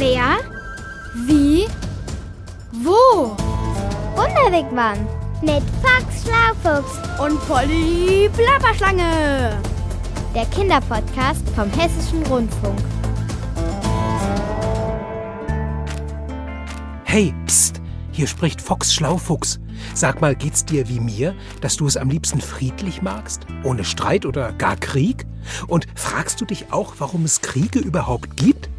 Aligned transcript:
Wer? 0.00 0.38
Wie? 1.26 1.66
Wo? 2.72 3.36
Wunderwegmann 4.16 5.06
mit 5.42 5.62
Fox 5.82 6.24
Schlaufuchs 6.24 6.98
Und 7.22 7.38
Polly 7.46 8.30
Plapperschlange. 8.34 9.60
der 10.34 10.46
Kinderpodcast 10.46 11.46
vom 11.54 11.70
Hessischen 11.72 12.24
Rundfunk. 12.28 12.78
Hey, 17.04 17.34
pst, 17.44 17.82
hier 18.10 18.26
spricht 18.26 18.62
Fox 18.62 18.94
Schlaufuchs. 18.94 19.60
Sag 19.92 20.22
mal, 20.22 20.34
geht's 20.34 20.64
dir 20.64 20.88
wie 20.88 21.00
mir, 21.00 21.34
dass 21.60 21.76
du 21.76 21.86
es 21.86 21.98
am 21.98 22.08
liebsten 22.08 22.40
friedlich 22.40 23.02
magst? 23.02 23.42
Ohne 23.64 23.84
Streit 23.84 24.24
oder 24.24 24.52
gar 24.52 24.76
Krieg? 24.76 25.26
Und 25.66 25.86
fragst 25.94 26.40
du 26.40 26.46
dich 26.46 26.72
auch, 26.72 26.94
warum 26.96 27.26
es 27.26 27.42
Kriege 27.42 27.80
überhaupt 27.80 28.38
gibt? 28.38 28.70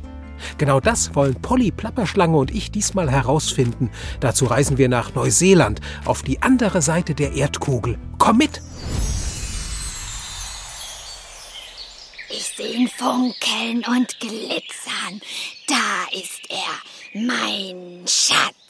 Genau 0.57 0.79
das 0.79 1.15
wollen 1.15 1.35
Polly 1.35 1.71
Plapperschlange 1.71 2.37
und 2.37 2.51
ich 2.51 2.71
diesmal 2.71 3.09
herausfinden. 3.09 3.89
Dazu 4.19 4.45
reisen 4.45 4.77
wir 4.77 4.89
nach 4.89 5.13
Neuseeland, 5.15 5.81
auf 6.05 6.23
die 6.23 6.41
andere 6.41 6.81
Seite 6.81 7.15
der 7.15 7.33
Erdkugel. 7.33 7.97
Komm 8.17 8.37
mit! 8.37 8.61
Ich 12.29 12.53
sehe 12.55 12.73
ihn 12.73 12.87
funkeln 12.87 13.83
und 13.87 14.19
glitzern. 14.19 15.21
Da 15.67 16.17
ist 16.17 16.49
er, 16.49 17.19
mein 17.21 18.05
Schatz. 18.07 18.60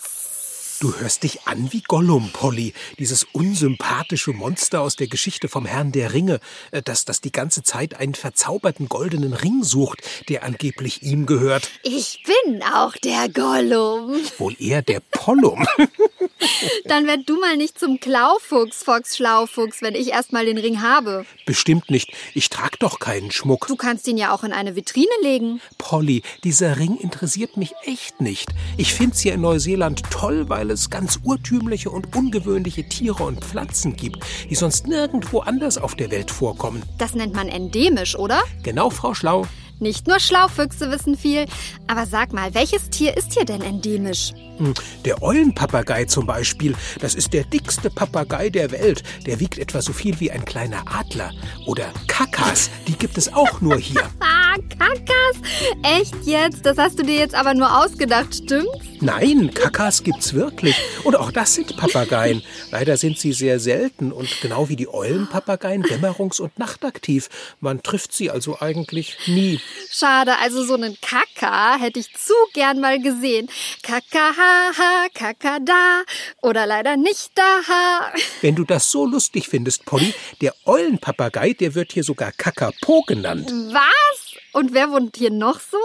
Du 0.81 0.95
hörst 0.95 1.21
dich 1.21 1.43
an 1.45 1.71
wie 1.71 1.83
Gollum, 1.83 2.31
Polly, 2.33 2.73
dieses 2.97 3.27
unsympathische 3.33 4.33
Monster 4.33 4.81
aus 4.81 4.95
der 4.95 5.05
Geschichte 5.05 5.47
vom 5.47 5.67
Herrn 5.67 5.91
der 5.91 6.11
Ringe, 6.11 6.39
äh, 6.71 6.81
das, 6.81 7.05
das 7.05 7.21
die 7.21 7.31
ganze 7.31 7.61
Zeit 7.61 7.99
einen 7.99 8.15
verzauberten 8.15 8.89
goldenen 8.89 9.33
Ring 9.33 9.63
sucht, 9.63 10.01
der 10.27 10.43
angeblich 10.43 11.03
ihm 11.03 11.27
gehört. 11.27 11.69
Ich 11.83 12.23
bin 12.25 12.63
auch 12.63 12.93
der 12.93 13.29
Gollum. 13.29 14.15
Wohl 14.39 14.55
eher 14.57 14.81
der 14.81 15.01
Pollum. 15.11 15.67
Dann 16.85 17.05
werd 17.05 17.29
du 17.29 17.39
mal 17.39 17.57
nicht 17.57 17.77
zum 17.79 17.99
Klaufuchs, 17.99 18.81
Fox 18.81 19.17
Schlaufuchs, 19.17 19.83
wenn 19.83 19.93
ich 19.93 20.07
erst 20.07 20.33
mal 20.33 20.47
den 20.47 20.57
Ring 20.57 20.81
habe. 20.81 21.27
Bestimmt 21.45 21.91
nicht. 21.91 22.11
Ich 22.33 22.49
trag 22.49 22.79
doch 22.79 22.97
keinen 22.97 23.29
Schmuck. 23.29 23.67
Du 23.67 23.75
kannst 23.75 24.07
ihn 24.07 24.17
ja 24.17 24.33
auch 24.33 24.43
in 24.43 24.51
eine 24.51 24.75
Vitrine 24.75 25.11
legen. 25.21 25.61
Polly, 25.77 26.23
dieser 26.43 26.79
Ring 26.79 26.97
interessiert 26.97 27.55
mich 27.55 27.73
echt 27.85 28.19
nicht. 28.19 28.49
Ich 28.77 28.95
find's 28.95 29.19
hier 29.19 29.35
in 29.35 29.41
Neuseeland 29.41 30.01
toll, 30.09 30.49
weil 30.49 30.70
es 30.71 30.89
ganz 30.89 31.19
urtümliche 31.23 31.89
und 31.89 32.15
ungewöhnliche 32.15 32.87
Tiere 32.87 33.23
und 33.23 33.43
Pflanzen 33.43 33.95
gibt, 33.95 34.23
die 34.49 34.55
sonst 34.55 34.87
nirgendwo 34.87 35.39
anders 35.39 35.77
auf 35.77 35.95
der 35.95 36.11
Welt 36.11 36.31
vorkommen. 36.31 36.83
Das 36.97 37.13
nennt 37.15 37.33
man 37.35 37.47
endemisch, 37.47 38.15
oder? 38.17 38.41
Genau, 38.63 38.89
Frau 38.89 39.13
Schlau. 39.13 39.45
Nicht 39.79 40.05
nur 40.07 40.19
Schlaufüchse 40.19 40.91
wissen 40.91 41.17
viel. 41.17 41.47
Aber 41.87 42.05
sag 42.05 42.33
mal, 42.33 42.53
welches 42.53 42.91
Tier 42.91 43.17
ist 43.17 43.33
hier 43.33 43.45
denn 43.45 43.63
endemisch? 43.63 44.31
Hm, 44.57 44.75
Der 45.05 45.23
Eulenpapagei 45.23 46.05
zum 46.05 46.27
Beispiel, 46.27 46.75
das 46.99 47.15
ist 47.15 47.33
der 47.33 47.45
dickste 47.45 47.89
Papagei 47.89 48.51
der 48.51 48.69
Welt. 48.69 49.01
Der 49.25 49.39
wiegt 49.39 49.57
etwa 49.57 49.81
so 49.81 49.91
viel 49.91 50.19
wie 50.19 50.29
ein 50.29 50.45
kleiner 50.45 50.83
Adler. 50.85 51.31
Oder 51.65 51.85
Kakas, 52.05 52.69
die 52.87 52.93
gibt 52.93 53.17
es 53.17 53.33
auch 53.33 53.59
nur 53.61 53.77
hier. 53.77 54.03
Ah, 54.53 54.57
Kakas? 54.77 55.37
Echt 55.81 56.25
jetzt? 56.25 56.65
Das 56.65 56.77
hast 56.77 56.99
du 56.99 57.03
dir 57.03 57.15
jetzt 57.15 57.33
aber 57.35 57.53
nur 57.53 57.83
ausgedacht, 57.83 58.35
stimmt's? 58.35 58.85
Nein, 59.01 59.51
Kakas 59.51 60.03
gibt's 60.03 60.35
wirklich. 60.35 60.75
Und 61.03 61.15
auch 61.15 61.31
das 61.31 61.55
sind 61.55 61.75
Papageien. 61.75 62.43
Leider 62.69 62.97
sind 62.97 63.17
sie 63.17 63.33
sehr 63.33 63.59
selten 63.59 64.11
und 64.11 64.29
genau 64.41 64.69
wie 64.69 64.75
die 64.75 64.87
Eulenpapageien 64.87 65.83
dämmerungs- 65.83 66.39
und 66.39 66.57
nachtaktiv. 66.59 67.29
Man 67.59 67.81
trifft 67.81 68.13
sie 68.13 68.29
also 68.29 68.59
eigentlich 68.61 69.17
nie. 69.25 69.59
Schade, 69.89 70.37
also 70.37 70.63
so 70.63 70.75
einen 70.75 70.97
Kaka 71.01 71.79
hätte 71.79 71.99
ich 71.99 72.13
zu 72.13 72.33
gern 72.53 72.79
mal 72.79 73.01
gesehen. 73.01 73.49
Kaka, 73.81 74.37
ha, 74.37 74.71
ha, 74.77 75.07
Kaka 75.15 75.57
da. 75.59 76.03
Oder 76.43 76.67
leider 76.67 76.95
nicht 76.95 77.31
da, 77.33 77.61
ha. 77.67 78.13
Wenn 78.41 78.55
du 78.55 78.65
das 78.65 78.91
so 78.91 79.07
lustig 79.07 79.47
findest, 79.47 79.85
Polly, 79.85 80.13
der 80.41 80.53
Eulenpapagei, 80.65 81.53
der 81.53 81.73
wird 81.73 81.91
hier 81.91 82.03
sogar 82.03 82.31
Kakapo 82.31 83.01
genannt. 83.01 83.51
Was? 83.51 84.35
Und 84.53 84.73
wer 84.73 84.91
wohnt 84.91 85.17
hier 85.17 85.31
noch 85.31 85.59
so? 85.59 85.79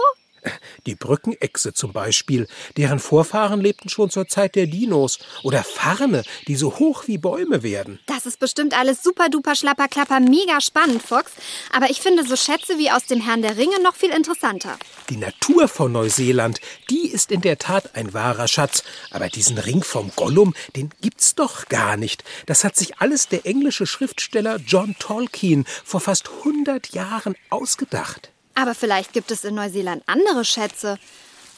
Die 0.85 0.95
Brückenechse 0.95 1.73
zum 1.73 1.93
Beispiel, 1.93 2.47
deren 2.77 2.99
Vorfahren 2.99 3.61
lebten 3.61 3.89
schon 3.89 4.09
zur 4.09 4.27
Zeit 4.27 4.55
der 4.55 4.67
Dinos. 4.67 5.19
Oder 5.43 5.63
Farne, 5.63 6.23
die 6.47 6.55
so 6.55 6.77
hoch 6.79 7.03
wie 7.07 7.17
Bäume 7.17 7.63
werden. 7.63 7.99
Das 8.05 8.25
ist 8.25 8.39
bestimmt 8.39 8.77
alles 8.77 9.03
super 9.03 9.29
duper 9.29 9.55
schlapper 9.55 9.87
klapper 9.87 10.19
mega 10.19 10.61
spannend, 10.61 11.01
Fox. 11.01 11.31
Aber 11.73 11.89
ich 11.89 12.01
finde 12.01 12.25
so 12.25 12.35
Schätze 12.35 12.77
wie 12.77 12.91
aus 12.91 13.05
dem 13.05 13.21
Herrn 13.21 13.41
der 13.41 13.57
Ringe 13.57 13.81
noch 13.81 13.95
viel 13.95 14.11
interessanter. 14.11 14.77
Die 15.09 15.17
Natur 15.17 15.67
von 15.67 15.91
Neuseeland, 15.91 16.59
die 16.89 17.07
ist 17.07 17.31
in 17.31 17.41
der 17.41 17.57
Tat 17.57 17.95
ein 17.95 18.13
wahrer 18.13 18.47
Schatz. 18.47 18.83
Aber 19.11 19.29
diesen 19.29 19.57
Ring 19.57 19.83
vom 19.83 20.11
Gollum, 20.15 20.53
den 20.75 20.89
gibt's 21.01 21.35
doch 21.35 21.67
gar 21.67 21.97
nicht. 21.97 22.23
Das 22.45 22.63
hat 22.63 22.75
sich 22.75 22.99
alles 22.99 23.27
der 23.27 23.45
englische 23.45 23.85
Schriftsteller 23.85 24.57
John 24.65 24.95
Tolkien 24.99 25.65
vor 25.83 26.01
fast 26.01 26.29
100 26.29 26.93
Jahren 26.93 27.35
ausgedacht. 27.49 28.31
Aber 28.57 28.73
vielleicht 28.73 29.13
gibt 29.13 29.29
es 29.29 29.43
in 29.43 29.53
Neuseeland 29.53 30.01
andere 30.07 30.43
Schätze. 30.43 30.97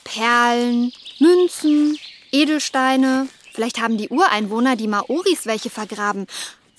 Perlen, 0.04 0.92
Münzen, 1.20 1.98
Edelsteine. 2.34 3.30
Vielleicht 3.54 3.80
haben 3.80 3.98
die 3.98 4.10
Ureinwohner, 4.10 4.76
die 4.76 4.90
Maoris, 4.90 5.46
welche 5.46 5.70
vergraben. 5.70 6.28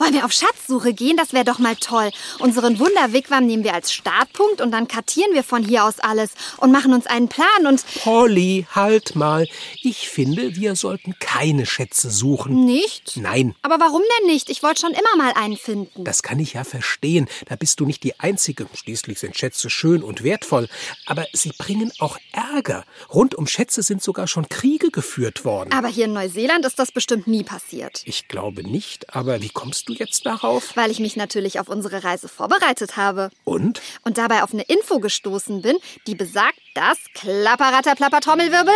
Wollen 0.01 0.15
wir 0.15 0.25
auf 0.25 0.33
Schatzsuche 0.33 0.95
gehen? 0.95 1.17
Das 1.19 1.35
wäre 1.35 1.45
doch 1.45 1.59
mal 1.59 1.77
toll. 1.77 2.11
Unseren 2.39 2.79
Wunderwigwam 2.79 3.47
nehmen 3.47 3.65
wir 3.65 3.75
als 3.75 3.93
Startpunkt 3.93 4.63
und 4.63 4.71
dann 4.71 4.89
kartieren 4.89 5.35
wir 5.35 5.45
von 5.45 5.63
hier 5.63 5.85
aus 5.85 6.01
alles 6.01 6.31
und 6.57 6.73
machen 6.73 6.95
uns 6.95 7.07
einen 7.07 7.29
Plan 7.29 7.67
und 7.67 7.85
Polly, 8.03 8.67
halt 8.75 9.15
mal. 9.15 9.47
Ich 9.83 10.09
finde, 10.09 10.57
wir 10.57 10.75
sollten 10.75 11.15
keine 11.21 11.67
Schätze 11.67 12.11
suchen. 12.11 12.65
nicht? 12.65 13.19
Nein, 13.19 13.55
Aber 13.63 13.79
warum 13.79 14.01
denn 14.21 14.27
nicht? 14.29 14.49
Ich 14.49 14.63
wollte 14.63 14.81
schon 14.81 14.93
immer 14.93 15.17
mal 15.23 15.33
einen 15.35 15.59
finden. 15.59 16.05
das 16.05 16.23
kann 16.23 16.39
ich 16.39 16.55
ja 16.55 16.65
verstehen. 16.65 17.29
Da 17.49 17.57
bist 17.57 17.79
du 17.81 17.85
nicht 17.85 18.03
die 18.03 18.19
Einzige. 18.19 18.67
Schließlich 18.75 19.19
sind 19.21 19.37
Schätze 19.37 19.69
schön 19.69 20.03
und 20.03 20.25
wertvoll. 20.25 20.69
Aber 21.05 21.27
sie 21.35 21.53
bringen 21.59 21.93
auch 21.99 22.17
Ärger. 22.33 22.85
Rund 23.13 23.35
um 23.35 23.47
Schätze 23.47 23.83
sind 23.83 24.03
sogar 24.03 24.27
schon 24.29 24.49
Kriege 24.49 24.91
geführt 24.91 25.45
worden. 25.45 25.73
Aber 25.73 25.89
hier 25.89 26.07
in 26.07 26.15
Neuseeland 26.15 26.65
ist 26.65 26.79
das 26.79 26.91
bestimmt 26.91 27.27
nie 27.27 27.43
passiert. 27.45 28.01
Ich 28.07 28.29
glaube 28.29 28.63
nicht, 28.63 29.15
aber 29.15 29.43
wie 29.43 29.51
kommst 29.51 29.89
du 29.89 29.90
jetzt 29.93 30.27
darauf? 30.27 30.77
Weil 30.77 30.91
ich 30.91 31.01
mich 31.01 31.17
natürlich 31.17 31.61
auf 31.61 31.69
unsere 31.69 32.05
Reise 32.05 32.29
vorbereitet 32.29 32.97
habe. 32.97 33.31
Und? 33.45 33.81
und 34.03 34.19
dabei 34.19 34.43
auf 34.43 34.53
eine 34.53 34.63
Info 34.63 34.99
gestoßen 34.99 35.63
bin, 35.63 35.77
die 36.07 36.15
besagt, 36.15 36.61
dass 36.75 36.99
Klapperatter, 37.15 37.95
Plapper, 37.95 38.21
Trommelwirbel 38.21 38.75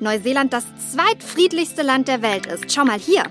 Neuseeland 0.00 0.52
das 0.52 0.64
zweitfriedlichste 0.92 1.82
Land 1.82 2.08
der 2.08 2.22
Welt 2.22 2.46
ist. 2.46 2.72
Schau 2.72 2.84
mal 2.84 2.98
hier, 2.98 3.24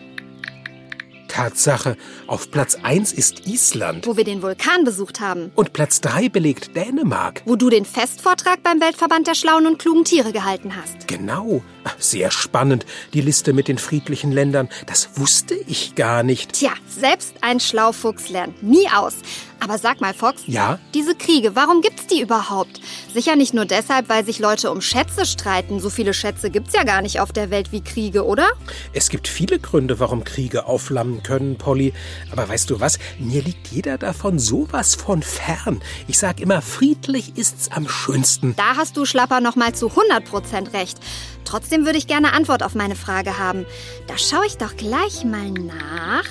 Tatsache, 1.40 1.96
auf 2.28 2.52
Platz 2.52 2.76
1 2.84 3.14
ist 3.14 3.48
Island. 3.48 4.06
wo 4.06 4.18
wir 4.18 4.26
den 4.26 4.42
Vulkan 4.42 4.84
besucht 4.84 5.22
haben. 5.22 5.52
Und 5.56 5.72
Platz 5.72 6.02
3 6.02 6.28
belegt 6.28 6.76
Dänemark. 6.76 7.44
Wo 7.46 7.56
du 7.56 7.70
den 7.70 7.86
Festvortrag 7.86 8.62
beim 8.62 8.82
Weltverband 8.82 9.26
der 9.26 9.36
schlauen 9.36 9.66
und 9.66 9.80
klugen 9.80 10.04
Tiere 10.04 10.34
gehalten 10.34 10.76
hast. 10.76 11.08
Genau. 11.08 11.62
Sehr 11.98 12.30
spannend, 12.30 12.86
die 13.14 13.22
Liste 13.22 13.54
mit 13.54 13.70
den 13.70 13.78
friedlichen 13.78 14.34
Ländern. 14.34 14.68
Das 14.86 15.18
wusste 15.18 15.56
ich 15.56 15.96
gar 15.96 16.24
nicht. 16.24 16.54
Tja, 16.54 16.74
selbst 16.90 17.36
ein 17.40 17.62
Schlaufuchs 17.62 18.28
lernt 18.28 18.62
nie 18.62 18.90
aus. 18.94 19.14
Aber 19.60 19.78
sag 19.78 20.02
mal, 20.02 20.14
Fox, 20.14 20.44
Ja? 20.48 20.80
diese 20.94 21.16
Kriege, 21.16 21.56
warum 21.56 21.82
gibt's 21.82 22.08
die 22.08 22.22
überhaupt? 22.22 22.80
Sicher 23.14 23.36
nicht 23.36 23.54
nur 23.54 23.66
deshalb, 23.66 24.10
weil 24.10 24.26
sich 24.26 24.40
Leute 24.40 24.72
um 24.72 24.82
Schätze 24.82 25.26
streiten. 25.26 25.80
So 25.80 25.90
viele 25.90 26.14
Schätze 26.14 26.50
gibt's 26.50 26.74
ja 26.74 26.84
gar 26.84 27.02
nicht 27.02 27.20
auf 27.20 27.32
der 27.34 27.50
Welt 27.50 27.72
wie 27.72 27.82
Kriege, 27.82 28.26
oder? 28.26 28.48
Es 28.94 29.10
gibt 29.10 29.28
viele 29.28 29.60
Gründe, 29.60 30.00
warum 30.00 30.24
Kriege 30.24 30.66
aufflammen 30.66 31.24
können, 31.24 31.58
Polly. 31.58 31.94
Aber 32.32 32.48
weißt 32.48 32.70
du 32.70 32.80
was? 32.80 33.00
Mir 33.20 33.42
liegt 33.42 33.68
jeder 33.68 33.98
davon 33.98 34.40
sowas 34.40 34.96
von 34.96 35.22
fern. 35.22 35.82
Ich 36.08 36.18
sag 36.20 36.40
immer, 36.40 36.62
friedlich 36.62 37.38
ist's 37.38 37.70
am 37.72 37.88
schönsten. 37.88 38.56
Da 38.56 38.76
hast 38.78 38.98
du, 38.98 39.06
Schlapper, 39.06 39.42
noch 39.42 39.56
mal 39.56 39.74
zu 39.74 39.88
100% 39.92 40.74
recht. 40.74 40.98
Trotzdem 41.46 41.86
würde 41.86 41.98
ich 41.98 42.08
gerne 42.08 42.34
Antwort 42.34 42.64
auf 42.64 42.76
meine 42.76 42.96
Frage 42.96 43.38
haben. 43.40 43.66
Da 44.08 44.18
schaue 44.18 44.46
ich 44.46 44.58
doch 44.58 44.76
gleich 44.78 45.26
mal 45.26 45.50
nach. 45.52 46.26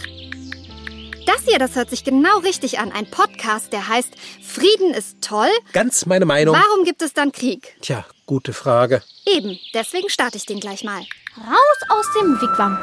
Das 1.29 1.43
hier, 1.45 1.59
das 1.59 1.77
hört 1.77 1.91
sich 1.91 2.05
genau 2.05 2.39
richtig 2.39 2.79
an. 2.79 2.91
Ein 2.91 3.05
Podcast, 3.05 3.75
der 3.75 3.87
heißt 3.87 4.15
Frieden 4.43 4.95
ist 4.95 5.21
toll. 5.21 5.51
Ganz 5.75 6.07
meine 6.07 6.25
Meinung. 6.25 6.57
Warum 6.57 6.87
gibt 6.87 7.03
es 7.03 7.13
dann 7.13 7.33
Krieg? 7.33 7.77
Tja, 7.83 8.07
gute 8.25 8.55
Frage. 8.55 9.03
Eben, 9.27 9.59
deswegen 9.75 10.09
starte 10.09 10.39
ich 10.39 10.47
den 10.47 10.59
gleich 10.59 10.85
mal. 10.85 11.03
Raus 11.37 11.81
aus 11.91 12.07
dem 12.19 12.41
Wigwam. 12.41 12.79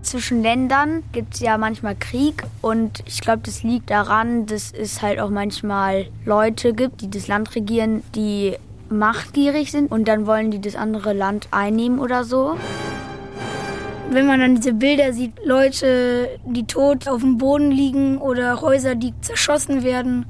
Zwischen 0.00 0.42
Ländern 0.42 1.04
gibt 1.12 1.34
es 1.34 1.40
ja 1.40 1.58
manchmal 1.58 1.96
Krieg 1.96 2.44
und 2.62 3.02
ich 3.04 3.20
glaube, 3.20 3.42
das 3.44 3.62
liegt 3.62 3.90
daran, 3.90 4.46
dass 4.46 4.72
es 4.72 5.02
halt 5.02 5.20
auch 5.20 5.28
manchmal 5.28 6.08
Leute 6.24 6.72
gibt, 6.72 7.02
die 7.02 7.10
das 7.10 7.28
Land 7.28 7.54
regieren, 7.54 8.02
die 8.14 8.56
machtgierig 8.90 9.70
sind 9.70 9.90
und 9.90 10.08
dann 10.08 10.26
wollen 10.26 10.50
die 10.50 10.60
das 10.60 10.76
andere 10.76 11.12
Land 11.12 11.48
einnehmen 11.50 11.98
oder 11.98 12.24
so. 12.24 12.56
Wenn 14.10 14.26
man 14.26 14.40
dann 14.40 14.54
diese 14.54 14.72
Bilder 14.72 15.12
sieht, 15.12 15.34
Leute, 15.44 16.38
die 16.46 16.66
tot 16.66 17.08
auf 17.08 17.20
dem 17.20 17.36
Boden 17.36 17.70
liegen 17.70 18.18
oder 18.18 18.60
Häuser, 18.60 18.94
die 18.94 19.12
zerschossen 19.20 19.82
werden, 19.82 20.24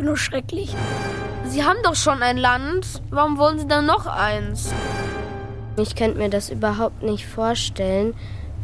nur 0.00 0.16
schrecklich. 0.16 0.74
Sie 1.46 1.64
haben 1.64 1.78
doch 1.82 1.96
schon 1.96 2.22
ein 2.22 2.36
Land, 2.36 3.02
warum 3.10 3.38
wollen 3.38 3.58
Sie 3.58 3.66
dann 3.66 3.86
noch 3.86 4.06
eins? 4.06 4.72
Ich 5.76 5.96
könnte 5.96 6.18
mir 6.18 6.28
das 6.28 6.50
überhaupt 6.50 7.02
nicht 7.02 7.26
vorstellen, 7.26 8.14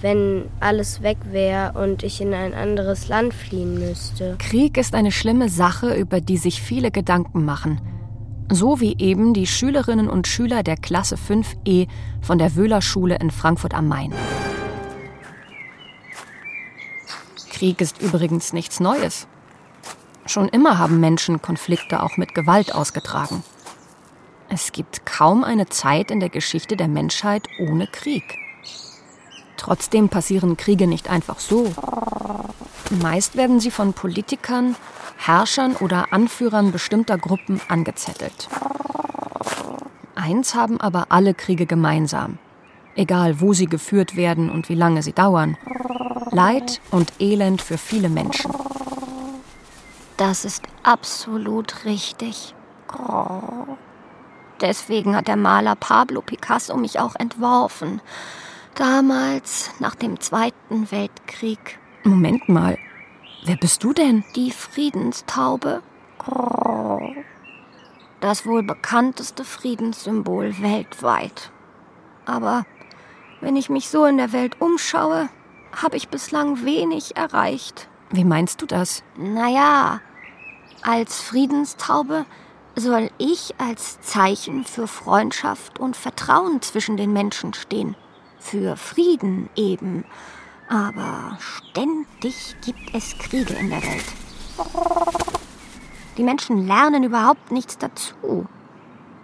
wenn 0.00 0.44
alles 0.60 1.02
weg 1.02 1.16
wäre 1.30 1.72
und 1.80 2.02
ich 2.02 2.20
in 2.20 2.34
ein 2.34 2.52
anderes 2.52 3.08
Land 3.08 3.32
fliehen 3.32 3.78
müsste. 3.78 4.36
Krieg 4.38 4.76
ist 4.76 4.94
eine 4.94 5.12
schlimme 5.12 5.48
Sache, 5.48 5.94
über 5.94 6.20
die 6.20 6.36
sich 6.36 6.60
viele 6.60 6.90
Gedanken 6.90 7.44
machen. 7.44 7.80
So 8.50 8.80
wie 8.80 8.96
eben 8.98 9.34
die 9.34 9.46
Schülerinnen 9.46 10.08
und 10.08 10.26
Schüler 10.26 10.62
der 10.62 10.76
Klasse 10.76 11.16
5e 11.16 11.88
von 12.20 12.38
der 12.38 12.54
Wöhler-Schule 12.56 13.16
in 13.16 13.30
Frankfurt 13.30 13.74
am 13.74 13.88
Main. 13.88 14.12
Krieg 17.50 17.80
ist 17.80 18.00
übrigens 18.02 18.52
nichts 18.52 18.80
Neues. 18.80 19.26
Schon 20.26 20.48
immer 20.48 20.78
haben 20.78 21.00
Menschen 21.00 21.40
Konflikte 21.40 22.02
auch 22.02 22.16
mit 22.16 22.34
Gewalt 22.34 22.74
ausgetragen. 22.74 23.42
Es 24.48 24.72
gibt 24.72 25.06
kaum 25.06 25.44
eine 25.44 25.66
Zeit 25.68 26.10
in 26.10 26.20
der 26.20 26.28
Geschichte 26.28 26.76
der 26.76 26.88
Menschheit 26.88 27.48
ohne 27.58 27.86
Krieg. 27.86 28.38
Trotzdem 29.56 30.08
passieren 30.08 30.56
Kriege 30.56 30.86
nicht 30.86 31.08
einfach 31.08 31.40
so. 31.40 31.72
Meist 33.02 33.36
werden 33.36 33.60
sie 33.60 33.70
von 33.70 33.92
Politikern, 33.92 34.76
Herrschern 35.26 35.76
oder 35.76 36.12
Anführern 36.12 36.70
bestimmter 36.70 37.16
Gruppen 37.16 37.60
angezettelt. 37.68 38.48
Eins 40.14 40.54
haben 40.54 40.80
aber 40.80 41.06
alle 41.08 41.34
Kriege 41.34 41.66
gemeinsam, 41.66 42.38
egal 42.94 43.40
wo 43.40 43.52
sie 43.52 43.66
geführt 43.66 44.16
werden 44.16 44.50
und 44.50 44.68
wie 44.68 44.74
lange 44.74 45.02
sie 45.02 45.12
dauern. 45.12 45.56
Leid 46.30 46.80
und 46.90 47.12
Elend 47.20 47.62
für 47.62 47.78
viele 47.78 48.08
Menschen. 48.08 48.50
Das 50.16 50.44
ist 50.44 50.62
absolut 50.82 51.84
richtig. 51.84 52.54
Deswegen 54.60 55.16
hat 55.16 55.28
der 55.28 55.36
Maler 55.36 55.74
Pablo 55.74 56.20
Picasso 56.22 56.76
mich 56.76 57.00
auch 57.00 57.14
entworfen. 57.16 58.00
Damals, 58.74 59.70
nach 59.78 59.94
dem 59.94 60.20
Zweiten 60.20 60.90
Weltkrieg. 60.90 61.78
Moment 62.04 62.48
mal, 62.48 62.78
wer 63.44 63.56
bist 63.56 63.84
du 63.84 63.92
denn? 63.92 64.24
Die 64.36 64.50
Friedenstaube. 64.50 65.82
Das 68.20 68.46
wohl 68.46 68.62
bekannteste 68.62 69.44
Friedenssymbol 69.44 70.60
weltweit. 70.60 71.50
Aber 72.24 72.64
wenn 73.40 73.56
ich 73.56 73.68
mich 73.68 73.88
so 73.88 74.06
in 74.06 74.16
der 74.16 74.32
Welt 74.32 74.60
umschaue, 74.60 75.28
habe 75.82 75.96
ich 75.96 76.08
bislang 76.08 76.64
wenig 76.64 77.16
erreicht. 77.16 77.88
Wie 78.10 78.24
meinst 78.24 78.62
du 78.62 78.66
das? 78.66 79.02
Naja, 79.16 80.00
als 80.82 81.20
Friedenstaube 81.20 82.26
soll 82.76 83.10
ich 83.18 83.54
als 83.58 84.00
Zeichen 84.00 84.64
für 84.64 84.86
Freundschaft 84.86 85.78
und 85.78 85.96
Vertrauen 85.96 86.62
zwischen 86.62 86.96
den 86.96 87.12
Menschen 87.12 87.54
stehen. 87.54 87.96
Für 88.38 88.76
Frieden 88.76 89.48
eben. 89.56 90.04
Aber 90.68 91.38
ständig 91.40 92.56
gibt 92.64 92.94
es 92.94 93.16
Kriege 93.18 93.54
in 93.54 93.70
der 93.70 93.82
Welt. 93.82 94.04
Die 96.16 96.22
Menschen 96.22 96.66
lernen 96.66 97.04
überhaupt 97.04 97.50
nichts 97.50 97.76
dazu. 97.76 98.46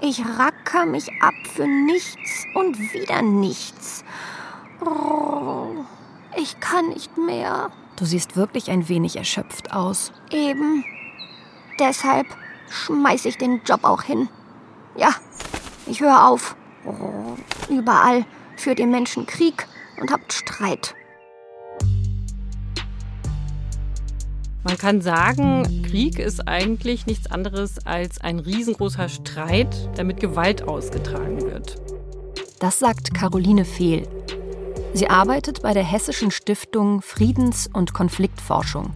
Ich 0.01 0.23
racker 0.25 0.87
mich 0.87 1.09
ab 1.21 1.35
für 1.55 1.67
nichts 1.67 2.47
und 2.55 2.79
wieder 2.93 3.23
nichts. 3.23 4.05
Ich 6.37 6.59
kann 6.61 6.89
nicht 6.89 7.17
mehr. 7.19 7.71
Du 7.97 8.05
siehst 8.05 8.37
wirklich 8.37 8.71
ein 8.71 8.89
wenig 8.89 9.17
erschöpft 9.17 9.73
aus. 9.73 10.13
Eben. 10.31 10.85
Deshalb 11.79 12.27
schmeiß 12.71 13.27
ich 13.27 13.37
den 13.37 13.63
Job 13.65 13.85
auch 13.85 14.03
hin. 14.03 14.29
Ja, 14.97 15.11
ich 15.87 16.01
höre 16.01 16.27
auf. 16.27 16.57
Überall 17.69 18.25
führt 18.57 18.81
ihr 18.81 18.87
Menschen 18.87 19.27
Krieg 19.27 19.67
und 20.01 20.11
habt 20.11 20.33
Streit. 20.33 20.95
Man 24.63 24.77
kann 24.77 25.01
sagen, 25.01 25.83
Krieg 25.83 26.19
ist 26.19 26.47
eigentlich 26.47 27.07
nichts 27.07 27.31
anderes 27.31 27.87
als 27.87 28.21
ein 28.21 28.39
riesengroßer 28.39 29.09
Streit, 29.09 29.97
der 29.97 30.05
mit 30.05 30.21
Gewalt 30.21 30.69
ausgetragen 30.69 31.41
wird. 31.41 31.77
Das 32.59 32.79
sagt 32.79 33.15
Caroline 33.15 33.65
Fehl. 33.65 34.07
Sie 34.93 35.09
arbeitet 35.09 35.63
bei 35.63 35.73
der 35.73 35.85
Hessischen 35.85 36.31
Stiftung 36.31 37.01
Friedens- 37.01 37.71
und 37.73 37.95
Konfliktforschung. 37.95 38.91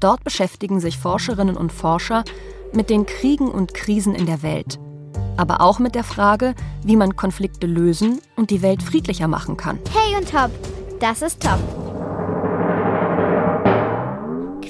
Dort 0.00 0.24
beschäftigen 0.24 0.80
sich 0.80 0.98
Forscherinnen 0.98 1.56
und 1.56 1.72
Forscher 1.72 2.24
mit 2.72 2.90
den 2.90 3.06
Kriegen 3.06 3.48
und 3.48 3.74
Krisen 3.74 4.14
in 4.14 4.26
der 4.26 4.42
Welt, 4.42 4.80
aber 5.36 5.60
auch 5.60 5.78
mit 5.78 5.94
der 5.94 6.04
Frage, 6.04 6.54
wie 6.82 6.96
man 6.96 7.16
Konflikte 7.16 7.66
lösen 7.66 8.20
und 8.34 8.50
die 8.50 8.62
Welt 8.62 8.82
friedlicher 8.82 9.28
machen 9.28 9.56
kann. 9.56 9.78
Hey 9.94 10.16
und 10.16 10.28
Top, 10.30 10.50
das 10.98 11.22
ist 11.22 11.40
Top. 11.42 11.79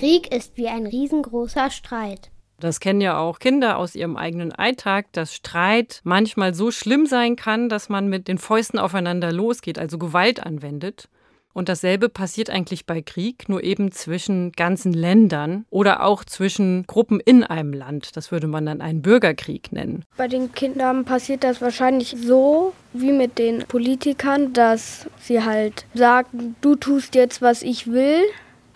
Krieg 0.01 0.35
ist 0.35 0.57
wie 0.57 0.67
ein 0.67 0.87
riesengroßer 0.87 1.69
Streit. 1.69 2.31
Das 2.59 2.81
kennen 2.81 3.03
ja 3.03 3.19
auch 3.19 3.39
Kinder 3.39 3.77
aus 3.77 3.95
ihrem 3.95 4.17
eigenen 4.17 4.51
Alltag, 4.51 5.13
dass 5.13 5.35
Streit 5.35 6.01
manchmal 6.05 6.55
so 6.55 6.71
schlimm 6.71 7.05
sein 7.05 7.37
kann, 7.37 7.69
dass 7.69 7.91
man 7.91 8.09
mit 8.09 8.27
den 8.27 8.39
Fäusten 8.39 8.79
aufeinander 8.79 9.31
losgeht, 9.31 9.79
also 9.79 9.99
Gewalt 9.99 10.43
anwendet. 10.43 11.11
Und 11.53 11.69
dasselbe 11.69 12.09
passiert 12.09 12.49
eigentlich 12.49 12.87
bei 12.87 13.03
Krieg, 13.03 13.51
nur 13.51 13.63
eben 13.63 13.93
zwischen 13.93 14.53
ganzen 14.53 14.95
Ländern 14.95 15.67
oder 15.69 16.03
auch 16.03 16.25
zwischen 16.25 16.87
Gruppen 16.87 17.21
in 17.21 17.45
einem 17.45 17.75
Land. 17.75 18.17
Das 18.17 18.33
würde 18.33 18.47
man 18.47 18.65
dann 18.65 18.81
einen 18.81 19.03
Bürgerkrieg 19.03 19.71
nennen. 19.71 20.07
Bei 20.17 20.29
den 20.29 20.53
Kindern 20.53 21.05
passiert 21.05 21.45
das 21.45 21.61
wahrscheinlich 21.61 22.17
so 22.19 22.73
wie 22.95 23.13
mit 23.13 23.37
den 23.39 23.67
Politikern, 23.67 24.55
dass 24.55 25.11
sie 25.21 25.45
halt 25.45 25.85
sagen, 25.93 26.57
du 26.63 26.75
tust 26.75 27.15
jetzt, 27.15 27.43
was 27.43 27.61
ich 27.61 27.89
will. 27.89 28.23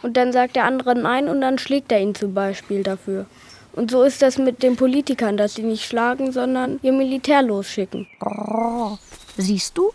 Und 0.04 0.16
dann 0.16 0.32
sagt 0.32 0.54
der 0.54 0.64
andere 0.64 0.94
nein 0.94 1.28
und 1.28 1.40
dann 1.40 1.58
schlägt 1.58 1.90
er 1.90 2.00
ihn 2.00 2.14
zum 2.14 2.34
Beispiel 2.34 2.82
dafür. 2.82 3.26
Und 3.72 3.90
so 3.90 4.02
ist 4.02 4.22
das 4.22 4.38
mit 4.38 4.62
den 4.62 4.76
Politikern, 4.76 5.36
dass 5.36 5.54
sie 5.54 5.62
nicht 5.62 5.84
schlagen, 5.84 6.30
sondern 6.30 6.78
ihr 6.82 6.92
Militär 6.92 7.42
losschicken. 7.42 8.06
Oh, 8.24 8.98
siehst 9.36 9.76
du? 9.76 9.90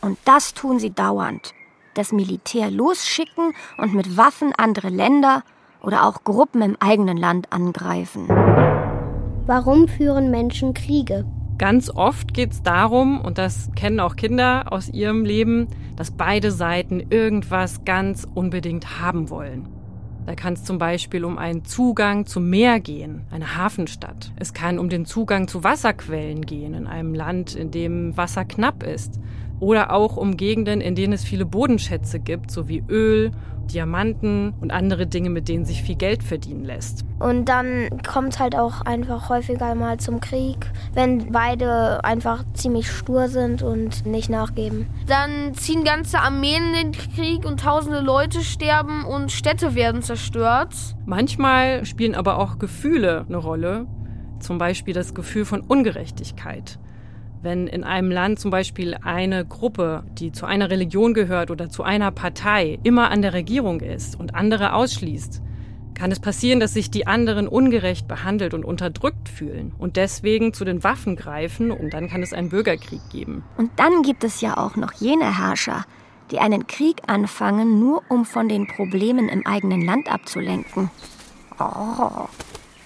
Und 0.00 0.18
das 0.24 0.54
tun 0.54 0.80
sie 0.80 0.90
dauernd 0.90 1.52
das 1.98 2.12
Militär 2.12 2.70
losschicken 2.70 3.52
und 3.76 3.92
mit 3.92 4.16
Waffen 4.16 4.52
andere 4.56 4.88
Länder 4.88 5.42
oder 5.82 6.06
auch 6.06 6.22
Gruppen 6.22 6.62
im 6.62 6.76
eigenen 6.78 7.16
Land 7.16 7.52
angreifen. 7.52 8.28
Warum 9.46 9.88
führen 9.88 10.30
Menschen 10.30 10.74
Kriege? 10.74 11.24
Ganz 11.58 11.90
oft 11.90 12.34
geht 12.34 12.52
es 12.52 12.62
darum, 12.62 13.20
und 13.20 13.36
das 13.36 13.70
kennen 13.74 13.98
auch 13.98 14.14
Kinder 14.14 14.72
aus 14.72 14.88
ihrem 14.88 15.24
Leben, 15.24 15.66
dass 15.96 16.12
beide 16.12 16.52
Seiten 16.52 17.00
irgendwas 17.10 17.84
ganz 17.84 18.26
unbedingt 18.32 19.00
haben 19.00 19.28
wollen. 19.28 19.68
Da 20.24 20.36
kann 20.36 20.52
es 20.52 20.62
zum 20.62 20.78
Beispiel 20.78 21.24
um 21.24 21.36
einen 21.36 21.64
Zugang 21.64 22.26
zum 22.26 22.48
Meer 22.48 22.78
gehen, 22.78 23.22
eine 23.32 23.56
Hafenstadt. 23.56 24.30
Es 24.36 24.52
kann 24.54 24.78
um 24.78 24.88
den 24.88 25.04
Zugang 25.04 25.48
zu 25.48 25.64
Wasserquellen 25.64 26.42
gehen 26.42 26.74
in 26.74 26.86
einem 26.86 27.12
Land, 27.12 27.56
in 27.56 27.72
dem 27.72 28.16
Wasser 28.16 28.44
knapp 28.44 28.84
ist 28.84 29.18
oder 29.58 29.92
auch 29.92 30.16
um 30.16 30.36
Gegenden, 30.36 30.80
in 30.80 30.94
denen 30.94 31.12
es 31.12 31.24
viele 31.24 31.46
Bodenschätze 31.46 32.20
gibt, 32.20 32.52
sowie 32.52 32.84
Öl, 32.88 33.32
Diamanten 33.72 34.54
und 34.60 34.72
andere 34.72 35.06
Dinge, 35.06 35.30
mit 35.30 35.48
denen 35.48 35.64
sich 35.64 35.82
viel 35.82 35.96
Geld 35.96 36.22
verdienen 36.22 36.64
lässt. 36.64 37.04
Und 37.18 37.46
dann 37.46 37.88
kommt 38.06 38.34
es 38.34 38.38
halt 38.38 38.56
auch 38.56 38.80
einfach 38.82 39.28
häufiger 39.28 39.74
mal 39.74 39.98
zum 39.98 40.20
Krieg, 40.20 40.70
wenn 40.94 41.32
beide 41.32 42.04
einfach 42.04 42.44
ziemlich 42.54 42.90
stur 42.90 43.28
sind 43.28 43.62
und 43.62 44.06
nicht 44.06 44.30
nachgeben. 44.30 44.86
Dann 45.06 45.54
ziehen 45.54 45.84
ganze 45.84 46.20
Armeen 46.20 46.74
in 46.74 46.92
den 46.92 46.92
Krieg 46.92 47.44
und 47.44 47.60
tausende 47.60 48.00
Leute 48.00 48.40
sterben 48.40 49.04
und 49.04 49.32
Städte 49.32 49.74
werden 49.74 50.02
zerstört. 50.02 50.74
Manchmal 51.06 51.84
spielen 51.84 52.14
aber 52.14 52.38
auch 52.38 52.58
Gefühle 52.58 53.24
eine 53.28 53.36
Rolle, 53.36 53.86
zum 54.40 54.58
Beispiel 54.58 54.94
das 54.94 55.14
Gefühl 55.14 55.44
von 55.44 55.60
Ungerechtigkeit. 55.60 56.78
Wenn 57.40 57.68
in 57.68 57.84
einem 57.84 58.10
Land 58.10 58.40
zum 58.40 58.50
Beispiel 58.50 58.96
eine 59.02 59.44
Gruppe, 59.44 60.02
die 60.18 60.32
zu 60.32 60.44
einer 60.44 60.70
Religion 60.70 61.14
gehört 61.14 61.52
oder 61.52 61.68
zu 61.68 61.84
einer 61.84 62.10
Partei, 62.10 62.80
immer 62.82 63.10
an 63.10 63.22
der 63.22 63.32
Regierung 63.32 63.80
ist 63.80 64.18
und 64.18 64.34
andere 64.34 64.72
ausschließt, 64.72 65.40
kann 65.94 66.10
es 66.10 66.18
passieren, 66.18 66.58
dass 66.58 66.74
sich 66.74 66.90
die 66.90 67.06
anderen 67.06 67.46
ungerecht 67.46 68.08
behandelt 68.08 68.54
und 68.54 68.64
unterdrückt 68.64 69.28
fühlen 69.28 69.72
und 69.78 69.96
deswegen 69.96 70.52
zu 70.52 70.64
den 70.64 70.82
Waffen 70.82 71.16
greifen 71.16 71.70
und 71.70 71.94
dann 71.94 72.08
kann 72.08 72.22
es 72.22 72.32
einen 72.32 72.48
Bürgerkrieg 72.48 73.00
geben. 73.10 73.44
Und 73.56 73.70
dann 73.76 74.02
gibt 74.02 74.24
es 74.24 74.40
ja 74.40 74.56
auch 74.56 74.76
noch 74.76 74.92
jene 74.92 75.38
Herrscher, 75.38 75.84
die 76.30 76.40
einen 76.40 76.66
Krieg 76.66 77.02
anfangen, 77.06 77.78
nur 77.78 78.02
um 78.08 78.24
von 78.24 78.48
den 78.48 78.66
Problemen 78.66 79.28
im 79.28 79.46
eigenen 79.46 79.84
Land 79.84 80.10
abzulenken. 80.10 80.90
Oh, 81.58 82.28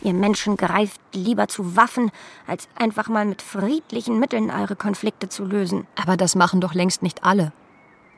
Ihr 0.03 0.15
Menschen 0.15 0.57
greift 0.57 1.01
lieber 1.15 1.49
zu 1.49 1.77
Waffen, 1.77 2.11
als 2.47 2.69
einfach 2.77 3.09
mal 3.09 3.25
mit 3.25 3.41
friedlichen 3.41 4.19
Mitteln 4.19 4.51
eure 4.51 4.77
Konflikte 4.77 5.29
zu 5.29 5.45
lösen. 5.45 5.87
Aber 5.95 6.17
das 6.17 6.35
machen 6.35 6.61
doch 6.61 6.75
längst 6.75 7.03
nicht 7.03 7.25
alle. 7.25 7.53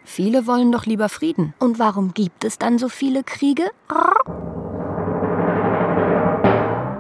Viele 0.05 0.47
wollen 0.47 0.73
doch 0.73 0.87
lieber 0.87 1.09
Frieden. 1.09 1.55
Und 1.59 1.79
warum 1.79 2.15
gibt 2.15 2.45
es 2.45 2.59
dann 2.59 2.79
so 2.79 2.89
viele 2.89 3.23
Kriege? 3.25 3.65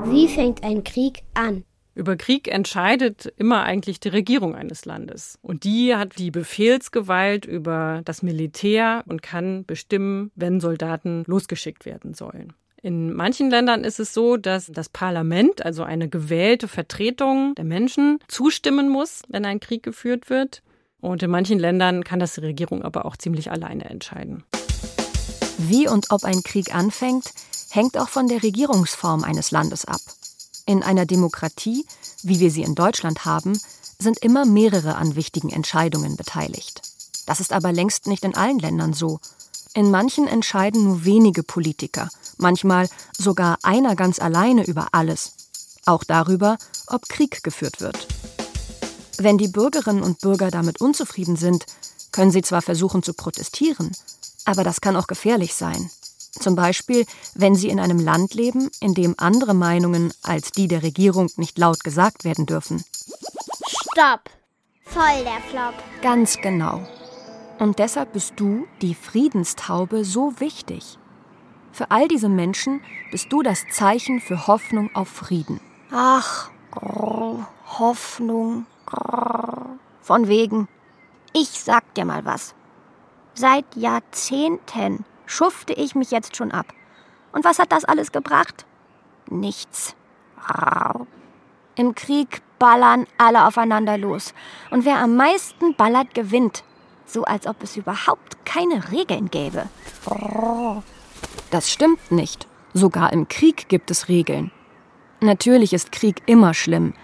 Wie 0.04 0.28
fängt 0.28 0.62
ein 0.64 0.84
Krieg 0.84 1.22
an? 1.34 1.64
Über 1.94 2.16
Krieg 2.16 2.48
entscheidet 2.48 3.32
immer 3.36 3.62
eigentlich 3.62 4.00
die 4.00 4.08
Regierung 4.08 4.54
eines 4.56 4.84
Landes. 4.84 5.38
Und 5.42 5.64
die 5.64 5.94
hat 5.94 6.18
die 6.18 6.30
Befehlsgewalt 6.30 7.46
über 7.46 8.02
das 8.04 8.22
Militär 8.22 9.04
und 9.06 9.22
kann 9.22 9.64
bestimmen, 9.64 10.32
wenn 10.34 10.60
Soldaten 10.60 11.22
losgeschickt 11.26 11.86
werden 11.86 12.12
sollen. 12.14 12.52
In 12.84 13.14
manchen 13.14 13.48
Ländern 13.48 13.82
ist 13.82 13.98
es 13.98 14.12
so, 14.12 14.36
dass 14.36 14.66
das 14.66 14.90
Parlament, 14.90 15.64
also 15.64 15.84
eine 15.84 16.06
gewählte 16.06 16.68
Vertretung 16.68 17.54
der 17.54 17.64
Menschen, 17.64 18.18
zustimmen 18.28 18.90
muss, 18.90 19.22
wenn 19.28 19.46
ein 19.46 19.58
Krieg 19.58 19.82
geführt 19.82 20.28
wird. 20.28 20.62
Und 21.00 21.22
in 21.22 21.30
manchen 21.30 21.58
Ländern 21.58 22.04
kann 22.04 22.20
das 22.20 22.34
die 22.34 22.42
Regierung 22.42 22.82
aber 22.82 23.06
auch 23.06 23.16
ziemlich 23.16 23.50
alleine 23.50 23.86
entscheiden. 23.86 24.44
Wie 25.56 25.88
und 25.88 26.10
ob 26.10 26.24
ein 26.24 26.42
Krieg 26.42 26.74
anfängt, 26.74 27.24
hängt 27.70 27.96
auch 27.96 28.10
von 28.10 28.28
der 28.28 28.42
Regierungsform 28.42 29.24
eines 29.24 29.50
Landes 29.50 29.86
ab. 29.86 30.02
In 30.66 30.82
einer 30.82 31.06
Demokratie, 31.06 31.86
wie 32.22 32.38
wir 32.38 32.50
sie 32.50 32.64
in 32.64 32.74
Deutschland 32.74 33.24
haben, 33.24 33.58
sind 33.98 34.18
immer 34.18 34.44
mehrere 34.44 34.96
an 34.96 35.16
wichtigen 35.16 35.48
Entscheidungen 35.48 36.18
beteiligt. 36.18 36.82
Das 37.24 37.40
ist 37.40 37.54
aber 37.54 37.72
längst 37.72 38.08
nicht 38.08 38.26
in 38.26 38.34
allen 38.34 38.58
Ländern 38.58 38.92
so. 38.92 39.20
In 39.72 39.90
manchen 39.90 40.28
entscheiden 40.28 40.84
nur 40.84 41.06
wenige 41.06 41.42
Politiker, 41.42 42.10
manchmal 42.38 42.88
sogar 43.16 43.58
einer 43.62 43.96
ganz 43.96 44.18
alleine 44.18 44.66
über 44.66 44.88
alles. 44.92 45.32
Auch 45.86 46.04
darüber, 46.04 46.56
ob 46.86 47.08
Krieg 47.08 47.42
geführt 47.42 47.80
wird. 47.80 48.06
Wenn 49.18 49.38
die 49.38 49.48
Bürgerinnen 49.48 50.02
und 50.02 50.20
Bürger 50.20 50.50
damit 50.50 50.80
unzufrieden 50.80 51.36
sind, 51.36 51.66
können 52.12 52.30
sie 52.30 52.42
zwar 52.42 52.62
versuchen 52.62 53.02
zu 53.02 53.12
protestieren, 53.12 53.92
aber 54.44 54.64
das 54.64 54.80
kann 54.80 54.96
auch 54.96 55.06
gefährlich 55.06 55.54
sein. 55.54 55.90
Zum 56.40 56.56
Beispiel, 56.56 57.06
wenn 57.34 57.54
sie 57.54 57.68
in 57.68 57.78
einem 57.78 57.98
Land 57.98 58.34
leben, 58.34 58.70
in 58.80 58.94
dem 58.94 59.14
andere 59.18 59.54
Meinungen 59.54 60.12
als 60.22 60.50
die 60.50 60.68
der 60.68 60.82
Regierung 60.82 61.30
nicht 61.36 61.58
laut 61.58 61.84
gesagt 61.84 62.24
werden 62.24 62.46
dürfen. 62.46 62.84
Stopp! 63.66 64.30
Voll 64.84 65.24
der 65.24 65.40
Flop. 65.50 65.74
Ganz 66.02 66.36
genau. 66.40 66.86
Und 67.58 67.78
deshalb 67.78 68.12
bist 68.12 68.34
du, 68.36 68.66
die 68.82 68.94
Friedenstaube, 68.94 70.04
so 70.04 70.38
wichtig. 70.38 70.98
Für 71.75 71.90
all 71.90 72.07
diese 72.07 72.28
Menschen 72.28 72.81
bist 73.11 73.33
du 73.33 73.43
das 73.43 73.66
Zeichen 73.69 74.21
für 74.21 74.47
Hoffnung 74.47 74.95
auf 74.95 75.09
Frieden. 75.09 75.59
Ach, 75.90 76.49
grrr, 76.71 77.49
Hoffnung. 77.81 78.66
Grrr. 78.87 79.71
Von 80.00 80.28
wegen. 80.28 80.69
Ich 81.33 81.49
sag 81.49 81.93
dir 81.95 82.04
mal 82.04 82.25
was. 82.25 82.54
Seit 83.35 83.64
Jahrzehnten 83.75 85.04
schufte 85.26 85.73
ich 85.73 85.97
mich 85.97 86.12
jetzt 86.12 86.37
schon 86.37 86.52
ab. 86.52 86.66
Und 87.33 87.45
was 87.45 87.59
hat 87.59 87.73
das 87.73 87.85
alles 87.85 88.12
gebracht? 88.12 88.64
Nichts. 89.28 89.97
Im 91.75 91.97
Krieg 91.97 92.40
ballern 92.61 93.09
alle 93.19 93.49
aufeinander 93.49 93.99
los. 93.99 94.33
Und 94.71 94.85
wer 94.85 94.99
am 94.99 95.16
meisten 95.16 95.75
ballert, 95.75 96.14
gewinnt. 96.14 96.62
So 97.04 97.25
als 97.25 97.49
ob 97.49 97.61
es 97.64 97.76
überhaupt 97.76 98.47
keine 98.47 98.93
Regeln 98.93 99.28
gäbe. 99.28 99.69
Das 101.50 101.71
stimmt 101.71 102.11
nicht. 102.11 102.49
Sogar 102.73 103.12
im 103.12 103.28
Krieg 103.28 103.69
gibt 103.69 103.90
es 103.90 104.09
Regeln. 104.09 104.50
Natürlich 105.21 105.73
ist 105.73 105.93
Krieg 105.93 106.23
immer 106.26 106.54
schlimm. 106.54 106.95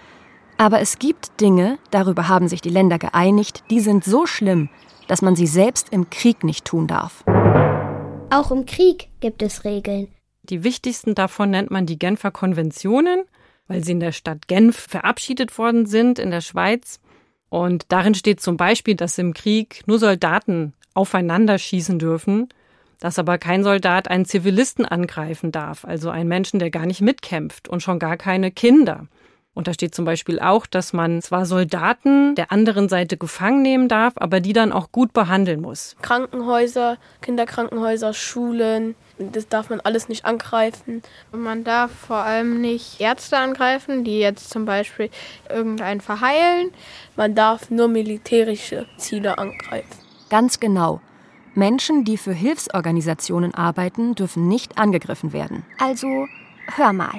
Aber 0.57 0.79
es 0.79 0.99
gibt 0.99 1.39
Dinge, 1.41 1.79
darüber 1.89 2.27
haben 2.27 2.47
sich 2.47 2.61
die 2.61 2.69
Länder 2.69 2.99
geeinigt, 2.99 3.63
die 3.69 3.79
sind 3.79 4.03
so 4.03 4.25
schlimm, 4.25 4.69
dass 5.07 5.21
man 5.21 5.35
sie 5.35 5.47
selbst 5.47 5.89
im 5.91 6.09
Krieg 6.09 6.43
nicht 6.43 6.65
tun 6.65 6.87
darf. 6.87 7.23
Auch 8.29 8.51
im 8.51 8.65
Krieg 8.65 9.09
gibt 9.21 9.41
es 9.41 9.65
Regeln. 9.65 10.07
Die 10.43 10.63
wichtigsten 10.63 11.15
davon 11.15 11.49
nennt 11.49 11.71
man 11.71 11.85
die 11.85 11.97
Genfer 11.97 12.31
Konventionen, 12.31 13.23
weil 13.67 13.83
sie 13.83 13.93
in 13.93 13.99
der 13.99 14.11
Stadt 14.11 14.47
Genf 14.47 14.77
verabschiedet 14.77 15.57
worden 15.57 15.85
sind 15.85 16.19
in 16.19 16.31
der 16.31 16.41
Schweiz. 16.41 16.99
Und 17.49 17.85
darin 17.89 18.15
steht 18.15 18.41
zum 18.41 18.57
Beispiel, 18.57 18.95
dass 18.95 19.17
im 19.17 19.33
Krieg 19.33 19.81
nur 19.85 19.99
Soldaten 19.99 20.73
aufeinander 20.93 21.57
schießen 21.57 21.99
dürfen, 21.99 22.49
dass 23.01 23.19
aber 23.19 23.37
kein 23.37 23.63
Soldat 23.65 24.07
einen 24.07 24.25
Zivilisten 24.25 24.85
angreifen 24.85 25.51
darf, 25.51 25.83
also 25.83 26.09
einen 26.09 26.29
Menschen, 26.29 26.59
der 26.59 26.69
gar 26.69 26.85
nicht 26.85 27.01
mitkämpft 27.01 27.67
und 27.67 27.81
schon 27.81 27.99
gar 27.99 28.15
keine 28.15 28.51
Kinder. 28.51 29.07
Und 29.53 29.67
da 29.67 29.73
steht 29.73 29.93
zum 29.93 30.05
Beispiel 30.05 30.39
auch, 30.39 30.65
dass 30.65 30.93
man 30.93 31.21
zwar 31.21 31.45
Soldaten 31.45 32.35
der 32.35 32.53
anderen 32.53 32.87
Seite 32.87 33.17
gefangen 33.17 33.61
nehmen 33.61 33.89
darf, 33.89 34.13
aber 34.15 34.39
die 34.39 34.53
dann 34.53 34.71
auch 34.71 34.93
gut 34.93 35.11
behandeln 35.11 35.59
muss. 35.59 35.97
Krankenhäuser, 36.01 36.97
Kinderkrankenhäuser, 37.21 38.13
Schulen, 38.13 38.95
das 39.17 39.49
darf 39.49 39.69
man 39.69 39.81
alles 39.81 40.07
nicht 40.07 40.23
angreifen. 40.23 41.01
Man 41.33 41.65
darf 41.65 41.91
vor 41.91 42.17
allem 42.17 42.61
nicht 42.61 43.01
Ärzte 43.01 43.37
angreifen, 43.37 44.05
die 44.05 44.19
jetzt 44.19 44.51
zum 44.51 44.63
Beispiel 44.63 45.09
irgendeinen 45.49 45.99
verheilen. 45.99 46.71
Man 47.17 47.35
darf 47.35 47.69
nur 47.69 47.89
militärische 47.89 48.85
Ziele 48.97 49.37
angreifen. 49.37 49.99
Ganz 50.29 50.61
genau. 50.61 51.01
Menschen, 51.53 52.05
die 52.05 52.17
für 52.17 52.33
Hilfsorganisationen 52.33 53.53
arbeiten, 53.53 54.15
dürfen 54.15 54.47
nicht 54.47 54.77
angegriffen 54.77 55.33
werden. 55.33 55.65
Also, 55.79 56.27
hör 56.75 56.93
mal. 56.93 57.13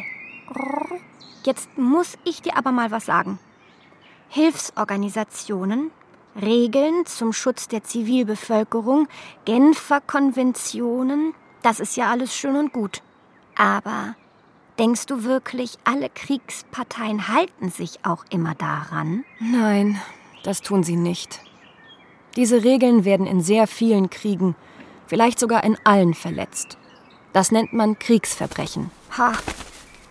Jetzt 1.45 1.77
muss 1.77 2.17
ich 2.25 2.41
dir 2.43 2.57
aber 2.57 2.73
mal 2.73 2.91
was 2.91 3.07
sagen. 3.07 3.39
Hilfsorganisationen, 4.29 5.91
Regeln 6.41 7.05
zum 7.05 7.33
Schutz 7.33 7.69
der 7.69 7.83
Zivilbevölkerung, 7.83 9.09
Genfer 9.45 10.01
Konventionen, 10.01 11.35
das 11.63 11.81
ist 11.81 11.97
ja 11.97 12.11
alles 12.11 12.35
schön 12.35 12.57
und 12.57 12.73
gut. 12.73 13.03
Aber 13.57 14.15
denkst 14.79 15.07
du 15.07 15.25
wirklich, 15.25 15.79
alle 15.85 16.09
Kriegsparteien 16.09 17.29
halten 17.29 17.71
sich 17.71 18.05
auch 18.05 18.25
immer 18.31 18.55
daran? 18.55 19.25
Nein, 19.39 20.01
das 20.43 20.63
tun 20.63 20.83
sie 20.83 20.97
nicht. 20.97 21.41
Diese 22.37 22.65
Regeln 22.65 23.05
werden 23.05 23.27
in 23.27 23.41
sehr 23.41 23.67
vielen 23.67 24.09
Kriegen, 24.11 24.57
vielleicht 25.07 25.39
sogar 25.39 25.65
in 25.65 25.77
allen 25.85 26.15
verletzt. 26.15 26.79
Das 27.33 27.53
nennt 27.53 27.73
man 27.73 27.99
Kriegsverbrechen. 27.99 28.91
Ha, 29.19 29.33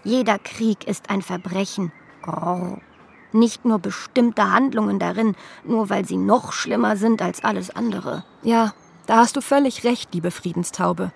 jeder 0.03 0.39
Krieg 0.39 0.87
ist 0.87 1.09
ein 1.09 1.21
Verbrechen. 1.21 1.91
Grrr. 2.21 2.79
Nicht 3.33 3.65
nur 3.65 3.79
bestimmte 3.79 4.51
Handlungen 4.51 4.99
darin, 4.99 5.35
nur 5.63 5.89
weil 5.89 6.05
sie 6.05 6.17
noch 6.17 6.51
schlimmer 6.51 6.97
sind 6.97 7.21
als 7.21 7.43
alles 7.43 7.69
andere. 7.69 8.23
Ja, 8.43 8.73
da 9.07 9.17
hast 9.17 9.35
du 9.35 9.41
völlig 9.41 9.83
recht, 9.83 10.13
liebe 10.13 10.31
Friedenstaube. 10.31 11.11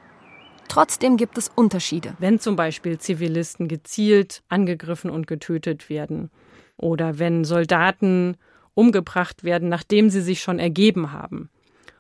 Trotzdem 0.67 1.17
gibt 1.17 1.38
es 1.38 1.51
Unterschiede. 1.53 2.15
Wenn 2.19 2.39
zum 2.39 2.55
Beispiel 2.55 2.97
Zivilisten 2.97 3.67
gezielt 3.67 4.43
angegriffen 4.50 5.12
und 5.12 5.27
getötet 5.27 5.89
werden 5.89 6.31
oder 6.77 7.19
wenn 7.19 7.43
Soldaten 7.43 8.38
umgebracht 8.75 9.44
werden, 9.44 9.70
nachdem 9.70 10.10
sie 10.10 10.22
sich 10.22 10.41
schon 10.41 10.60
ergeben 10.60 11.12
haben. 11.12 11.50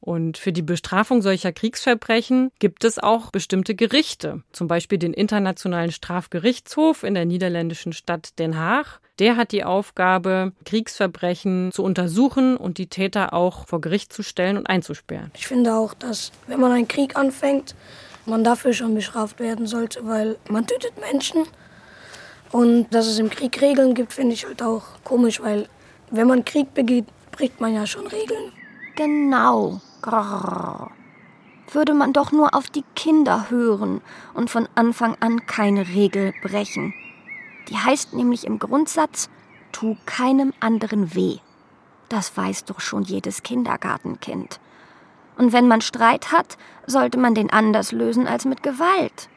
Und 0.05 0.37
für 0.37 0.53
die 0.53 0.61
Bestrafung 0.61 1.23
solcher 1.23 1.51
Kriegsverbrechen 1.51 2.51
gibt 2.59 2.83
es 2.83 2.99
auch 2.99 3.31
bestimmte 3.31 3.73
Gerichte, 3.73 4.43
zum 4.51 4.67
Beispiel 4.67 4.99
den 4.99 5.13
Internationalen 5.13 5.91
Strafgerichtshof 5.91 7.01
in 7.01 7.15
der 7.15 7.25
niederländischen 7.25 7.91
Stadt 7.91 8.37
Den 8.37 8.55
Haag. 8.55 8.99
Der 9.17 9.35
hat 9.35 9.51
die 9.51 9.63
Aufgabe, 9.63 10.51
Kriegsverbrechen 10.63 11.71
zu 11.71 11.83
untersuchen 11.83 12.55
und 12.55 12.77
die 12.77 12.85
Täter 12.85 13.33
auch 13.33 13.65
vor 13.65 13.81
Gericht 13.81 14.13
zu 14.13 14.21
stellen 14.21 14.57
und 14.57 14.67
einzusperren. 14.67 15.31
Ich 15.33 15.47
finde 15.47 15.73
auch, 15.73 15.95
dass 15.95 16.31
wenn 16.45 16.59
man 16.59 16.71
einen 16.71 16.87
Krieg 16.87 17.15
anfängt, 17.15 17.73
man 18.27 18.43
dafür 18.43 18.73
schon 18.73 18.93
bestraft 18.93 19.39
werden 19.39 19.65
sollte, 19.65 20.05
weil 20.05 20.37
man 20.49 20.67
tötet 20.67 20.93
Menschen. 20.99 21.45
Und 22.51 22.93
dass 22.93 23.07
es 23.07 23.17
im 23.17 23.31
Krieg 23.31 23.59
Regeln 23.59 23.95
gibt, 23.95 24.13
finde 24.13 24.35
ich 24.35 24.45
halt 24.45 24.61
auch 24.61 24.83
komisch, 25.03 25.41
weil 25.41 25.67
wenn 26.11 26.27
man 26.27 26.45
Krieg 26.45 26.73
begeht, 26.73 27.05
bricht 27.31 27.59
man 27.59 27.73
ja 27.73 27.85
schon 27.85 28.07
Regeln. 28.07 28.51
Genau. 28.95 29.81
Würde 31.71 31.93
man 31.93 32.13
doch 32.13 32.31
nur 32.31 32.53
auf 32.53 32.69
die 32.69 32.85
Kinder 32.95 33.49
hören 33.49 34.01
und 34.33 34.49
von 34.49 34.69
Anfang 34.75 35.17
an 35.19 35.45
keine 35.45 35.87
Regel 35.89 36.33
brechen. 36.41 36.93
Die 37.69 37.77
heißt 37.77 38.13
nämlich 38.13 38.45
im 38.45 38.59
Grundsatz, 38.59 39.29
tu 39.71 39.97
keinem 40.05 40.53
anderen 40.59 41.15
weh. 41.15 41.37
Das 42.09 42.37
weiß 42.37 42.65
doch 42.65 42.79
schon 42.79 43.03
jedes 43.03 43.41
Kindergartenkind. 43.43 44.59
Und 45.37 45.51
wenn 45.51 45.67
man 45.67 45.81
Streit 45.81 46.31
hat, 46.31 46.57
sollte 46.85 47.17
man 47.17 47.35
den 47.35 47.49
anders 47.49 47.91
lösen 47.91 48.27
als 48.27 48.45
mit 48.45 48.63
Gewalt. 48.63 49.27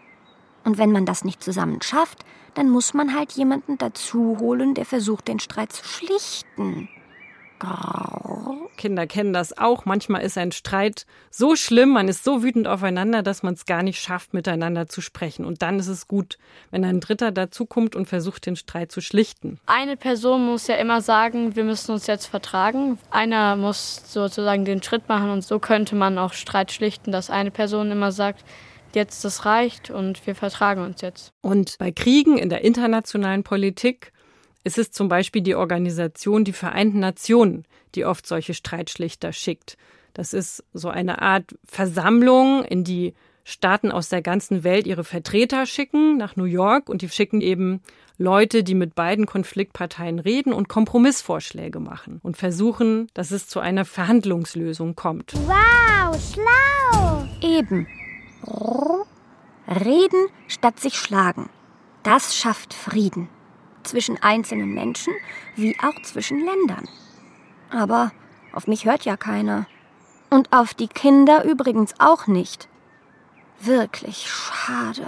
Und 0.65 0.79
wenn 0.79 0.93
man 0.93 1.07
das 1.07 1.25
nicht 1.25 1.43
zusammen 1.43 1.81
schafft, 1.83 2.25
dann 2.59 2.71
muss 2.71 2.93
man 2.93 3.15
halt 3.15 3.33
jemanden 3.33 3.79
dazu 3.79 4.37
holen, 4.41 4.75
der 4.75 4.85
versucht, 4.85 5.29
den 5.29 5.39
Streit 5.39 5.73
zu 5.73 5.85
schlichten. 5.85 6.89
Kinder 8.77 9.07
kennen 9.07 9.33
das 9.33 9.57
auch. 9.57 9.85
Manchmal 9.85 10.23
ist 10.23 10.37
ein 10.37 10.51
Streit 10.51 11.07
so 11.31 11.55
schlimm, 11.55 11.91
man 11.91 12.09
ist 12.09 12.25
so 12.25 12.43
wütend 12.43 12.67
aufeinander, 12.67 13.23
dass 13.23 13.45
man 13.45 13.55
es 13.55 13.65
gar 13.65 13.85
nicht 13.85 14.01
schafft, 14.01 14.35
miteinander 14.35 14.89
zu 14.89 15.01
sprechen. 15.01 15.45
Und 15.45 15.63
dann 15.63 15.79
ist 15.79 15.87
es 15.87 16.09
gut, 16.09 16.39
wenn 16.73 16.85
ein 16.85 16.99
Dritter 16.99 17.31
dazukommt 17.31 17.95
und 17.95 18.09
versucht, 18.09 18.47
den 18.47 18.57
Streit 18.57 18.91
zu 18.91 19.01
schlichten. 19.01 19.61
Eine 19.67 19.97
Person 19.97 20.45
muss 20.45 20.67
ja 20.67 20.77
immer 20.77 21.01
sagen, 21.01 21.55
wir 21.55 21.65
müssen 21.65 21.93
uns 21.93 22.09
jetzt 22.09 22.27
vertragen. 22.27 22.99
Einer 23.11 23.55
muss 23.55 24.03
sozusagen 24.13 24.65
den 24.65 24.83
Schritt 24.83 25.09
machen 25.09 25.31
und 25.31 25.43
so 25.45 25.61
könnte 25.61 25.95
man 25.95 26.19
auch 26.19 26.33
Streit 26.33 26.73
schlichten, 26.73 27.13
dass 27.13 27.31
eine 27.31 27.53
Person 27.53 27.93
immer 27.93 28.11
sagt, 28.11 28.45
jetzt 28.95 29.25
das 29.25 29.45
reicht 29.45 29.91
und 29.91 30.27
wir 30.27 30.35
vertragen 30.35 30.83
uns 30.83 31.01
jetzt. 31.01 31.33
Und 31.41 31.77
bei 31.79 31.93
Kriegen 31.93 32.39
in 32.39 32.49
der 32.49 32.65
internationalen 32.65 33.43
Politik 33.43 34.13
ist 34.65 34.79
es 34.79 34.91
zum 34.91 35.09
Beispiel 35.09 35.43
die 35.43 35.55
Organisation 35.55 36.45
die 36.45 36.53
Vereinten 36.53 37.01
Nationen, 37.01 37.65
die 37.95 38.05
oft 38.05 38.27
solche 38.27 38.55
Streitschlichter 38.55 39.33
schickt. 39.33 39.77
Das 40.15 40.33
ist 40.33 40.65
so 40.73 40.89
eine 40.89 41.23
Art 41.23 41.55
Versammlung, 41.65 42.65
in 42.65 42.85
die 42.85 43.15
Staaten 43.45 43.91
aus 43.91 44.11
der 44.11 44.21
ganzen 44.21 44.63
Welt 44.63 44.87
ihre 44.87 45.05
Vertreter 45.05 45.65
schicken 45.65 46.19
nach 46.19 46.37
New 46.37 46.45
York 46.45 46.91
und 46.91 47.01
die 47.01 47.09
schicken 47.09 47.41
eben 47.41 47.81
Leute, 48.19 48.63
die 48.63 48.75
mit 48.75 48.95
beiden 48.95 49.25
Konfliktparteien 49.25 50.19
reden 50.19 50.53
und 50.53 50.69
Kompromissvorschläge 50.69 51.81
machen 51.81 52.21
und 52.23 52.37
versuchen, 52.37 53.07
dass 53.15 53.31
es 53.31 53.47
zu 53.47 53.61
einer 53.61 53.87
Verhandlungslösung 53.87 54.97
kommt. 54.97 55.33
Wow, 55.47 56.35
schlau! 56.35 57.27
Eben. 57.41 57.87
Reden 59.69 60.29
statt 60.47 60.81
sich 60.81 60.99
schlagen. 60.99 61.51
Das 62.03 62.35
schafft 62.35 62.75
Frieden. 62.75 63.29
Zwischen 63.83 64.23
einzelnen 64.23 64.75
Menschen 64.75 65.13
wie 65.57 65.77
auch 65.81 66.01
zwischen 66.03 66.45
Ländern. 66.45 66.89
Aber 67.71 68.13
auf 68.53 68.67
mich 68.67 68.87
hört 68.87 69.05
ja 69.05 69.17
keiner. 69.17 69.67
Und 70.31 70.53
auf 70.53 70.75
die 70.75 70.89
Kinder 70.89 71.45
übrigens 71.45 71.95
auch 71.99 72.27
nicht. 72.27 72.69
Wirklich 73.61 74.31
schade. 74.31 75.07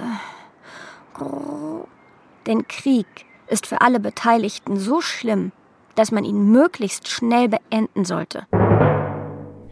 Denn 2.46 2.66
Krieg 2.68 3.06
ist 3.46 3.66
für 3.66 3.80
alle 3.80 4.00
Beteiligten 4.00 4.78
so 4.78 5.00
schlimm, 5.00 5.52
dass 5.94 6.12
man 6.12 6.24
ihn 6.24 6.50
möglichst 6.50 7.08
schnell 7.08 7.48
beenden 7.48 8.04
sollte. 8.04 8.46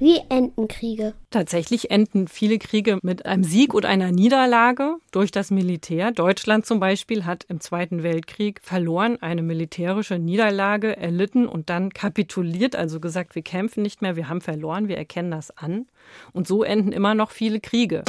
Wie 0.00 0.20
enden 0.28 0.68
Kriege? 0.68 1.14
Tatsächlich 1.30 1.90
enden 1.90 2.28
viele 2.28 2.60
Kriege 2.60 3.00
mit 3.02 3.26
einem 3.26 3.42
Sieg 3.42 3.74
oder 3.74 3.88
einer 3.88 4.12
Niederlage 4.12 4.94
durch 5.10 5.32
das 5.32 5.50
Militär. 5.50 6.12
Deutschland 6.12 6.66
zum 6.66 6.78
Beispiel 6.78 7.24
hat 7.24 7.44
im 7.48 7.60
Zweiten 7.60 8.04
Weltkrieg 8.04 8.60
verloren, 8.62 9.20
eine 9.20 9.42
militärische 9.42 10.20
Niederlage 10.20 10.96
erlitten 10.96 11.48
und 11.48 11.68
dann 11.68 11.90
kapituliert, 11.90 12.76
also 12.76 13.00
gesagt, 13.00 13.34
wir 13.34 13.42
kämpfen 13.42 13.82
nicht 13.82 14.00
mehr, 14.00 14.14
wir 14.14 14.28
haben 14.28 14.40
verloren, 14.40 14.86
wir 14.86 14.96
erkennen 14.96 15.32
das 15.32 15.50
an. 15.56 15.86
Und 16.32 16.46
so 16.46 16.62
enden 16.62 16.92
immer 16.92 17.16
noch 17.16 17.32
viele 17.32 17.58
Kriege. 17.58 18.04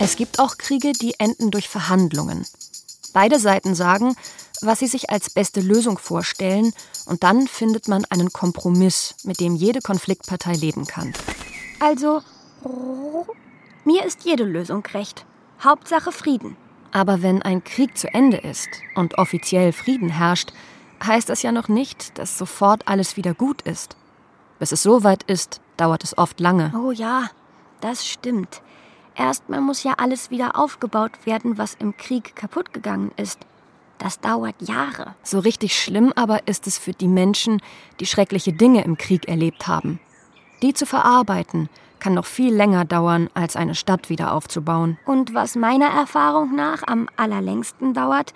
Es 0.00 0.16
gibt 0.16 0.40
auch 0.40 0.58
Kriege, 0.58 0.90
die 0.90 1.14
enden 1.20 1.52
durch 1.52 1.68
Verhandlungen. 1.68 2.44
Beide 3.14 3.38
Seiten 3.38 3.76
sagen, 3.76 4.16
was 4.62 4.80
sie 4.80 4.86
sich 4.86 5.10
als 5.10 5.30
beste 5.30 5.60
Lösung 5.60 5.98
vorstellen, 5.98 6.72
und 7.06 7.22
dann 7.22 7.46
findet 7.46 7.88
man 7.88 8.04
einen 8.10 8.32
Kompromiss, 8.32 9.14
mit 9.24 9.40
dem 9.40 9.54
jede 9.54 9.80
Konfliktpartei 9.80 10.54
leben 10.54 10.86
kann. 10.86 11.12
Also, 11.80 12.22
mir 13.84 14.04
ist 14.04 14.24
jede 14.24 14.44
Lösung 14.44 14.84
recht. 14.86 15.26
Hauptsache 15.62 16.12
Frieden. 16.12 16.56
Aber 16.92 17.22
wenn 17.22 17.42
ein 17.42 17.62
Krieg 17.64 17.96
zu 17.96 18.12
Ende 18.12 18.38
ist 18.38 18.68
und 18.94 19.18
offiziell 19.18 19.72
Frieden 19.72 20.08
herrscht, 20.08 20.52
heißt 21.04 21.28
das 21.28 21.42
ja 21.42 21.52
noch 21.52 21.68
nicht, 21.68 22.18
dass 22.18 22.38
sofort 22.38 22.88
alles 22.88 23.16
wieder 23.16 23.34
gut 23.34 23.62
ist. 23.62 23.96
Bis 24.58 24.72
es 24.72 24.82
soweit 24.82 25.22
ist, 25.24 25.60
dauert 25.76 26.04
es 26.04 26.16
oft 26.16 26.40
lange. 26.40 26.72
Oh 26.74 26.90
ja, 26.90 27.30
das 27.80 28.06
stimmt. 28.06 28.62
Erstmal 29.14 29.60
muss 29.60 29.82
ja 29.82 29.94
alles 29.98 30.30
wieder 30.30 30.58
aufgebaut 30.58 31.12
werden, 31.24 31.58
was 31.58 31.74
im 31.74 31.96
Krieg 31.96 32.34
kaputt 32.36 32.72
gegangen 32.72 33.12
ist. 33.16 33.38
Das 33.98 34.20
dauert 34.20 34.60
Jahre. 34.60 35.14
So 35.22 35.38
richtig 35.38 35.80
schlimm 35.80 36.12
aber 36.16 36.46
ist 36.46 36.66
es 36.66 36.78
für 36.78 36.92
die 36.92 37.08
Menschen, 37.08 37.62
die 38.00 38.06
schreckliche 38.06 38.52
Dinge 38.52 38.84
im 38.84 38.98
Krieg 38.98 39.28
erlebt 39.28 39.66
haben. 39.66 40.00
Die 40.62 40.74
zu 40.74 40.86
verarbeiten, 40.86 41.68
kann 41.98 42.14
noch 42.14 42.26
viel 42.26 42.54
länger 42.54 42.84
dauern, 42.84 43.30
als 43.34 43.56
eine 43.56 43.74
Stadt 43.74 44.10
wieder 44.10 44.32
aufzubauen. 44.32 44.98
Und 45.06 45.34
was 45.34 45.56
meiner 45.56 45.88
Erfahrung 45.88 46.54
nach 46.54 46.82
am 46.86 47.08
allerlängsten 47.16 47.94
dauert, 47.94 48.34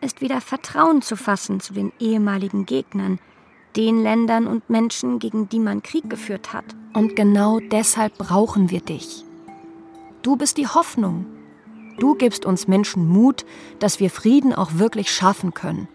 ist 0.00 0.20
wieder 0.20 0.40
Vertrauen 0.40 1.02
zu 1.02 1.16
fassen 1.16 1.60
zu 1.60 1.74
den 1.74 1.92
ehemaligen 1.98 2.66
Gegnern, 2.66 3.18
den 3.76 4.02
Ländern 4.02 4.46
und 4.46 4.68
Menschen, 4.70 5.18
gegen 5.18 5.48
die 5.48 5.58
man 5.58 5.82
Krieg 5.82 6.08
geführt 6.08 6.52
hat. 6.52 6.64
Und 6.92 7.16
genau 7.16 7.60
deshalb 7.60 8.16
brauchen 8.18 8.70
wir 8.70 8.80
dich. 8.80 9.24
Du 10.22 10.36
bist 10.36 10.56
die 10.56 10.68
Hoffnung, 10.68 11.26
Du 11.98 12.14
gibst 12.14 12.44
uns 12.44 12.68
Menschen 12.68 13.06
Mut, 13.06 13.44
dass 13.78 14.00
wir 14.00 14.10
Frieden 14.10 14.54
auch 14.54 14.74
wirklich 14.74 15.10
schaffen 15.10 15.54
können. 15.54 15.88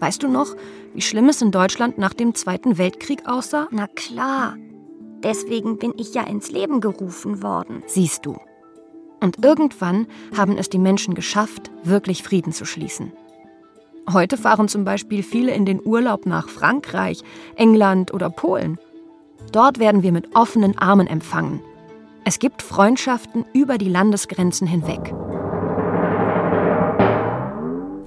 Weißt 0.00 0.22
du 0.22 0.28
noch, 0.28 0.54
wie 0.94 1.02
schlimm 1.02 1.28
es 1.28 1.42
in 1.42 1.50
Deutschland 1.50 1.98
nach 1.98 2.14
dem 2.14 2.34
Zweiten 2.34 2.78
Weltkrieg 2.78 3.26
aussah? 3.26 3.68
Na 3.70 3.86
klar. 3.88 4.56
Deswegen 5.22 5.78
bin 5.78 5.92
ich 5.96 6.14
ja 6.14 6.22
ins 6.22 6.50
Leben 6.50 6.80
gerufen 6.80 7.42
worden. 7.42 7.82
Siehst 7.86 8.24
du. 8.24 8.36
Und 9.20 9.44
irgendwann 9.44 10.06
haben 10.36 10.56
es 10.56 10.68
die 10.68 10.78
Menschen 10.78 11.14
geschafft, 11.14 11.72
wirklich 11.82 12.22
Frieden 12.22 12.52
zu 12.52 12.64
schließen. 12.64 13.12
Heute 14.10 14.36
fahren 14.36 14.68
zum 14.68 14.84
Beispiel 14.84 15.22
viele 15.22 15.52
in 15.52 15.66
den 15.66 15.84
Urlaub 15.84 16.24
nach 16.24 16.48
Frankreich, 16.48 17.22
England 17.56 18.14
oder 18.14 18.30
Polen. 18.30 18.78
Dort 19.50 19.80
werden 19.80 20.02
wir 20.02 20.12
mit 20.12 20.36
offenen 20.36 20.78
Armen 20.78 21.08
empfangen 21.08 21.60
es 22.28 22.38
gibt 22.38 22.60
Freundschaften 22.60 23.46
über 23.54 23.78
die 23.78 23.88
Landesgrenzen 23.88 24.66
hinweg. 24.66 25.00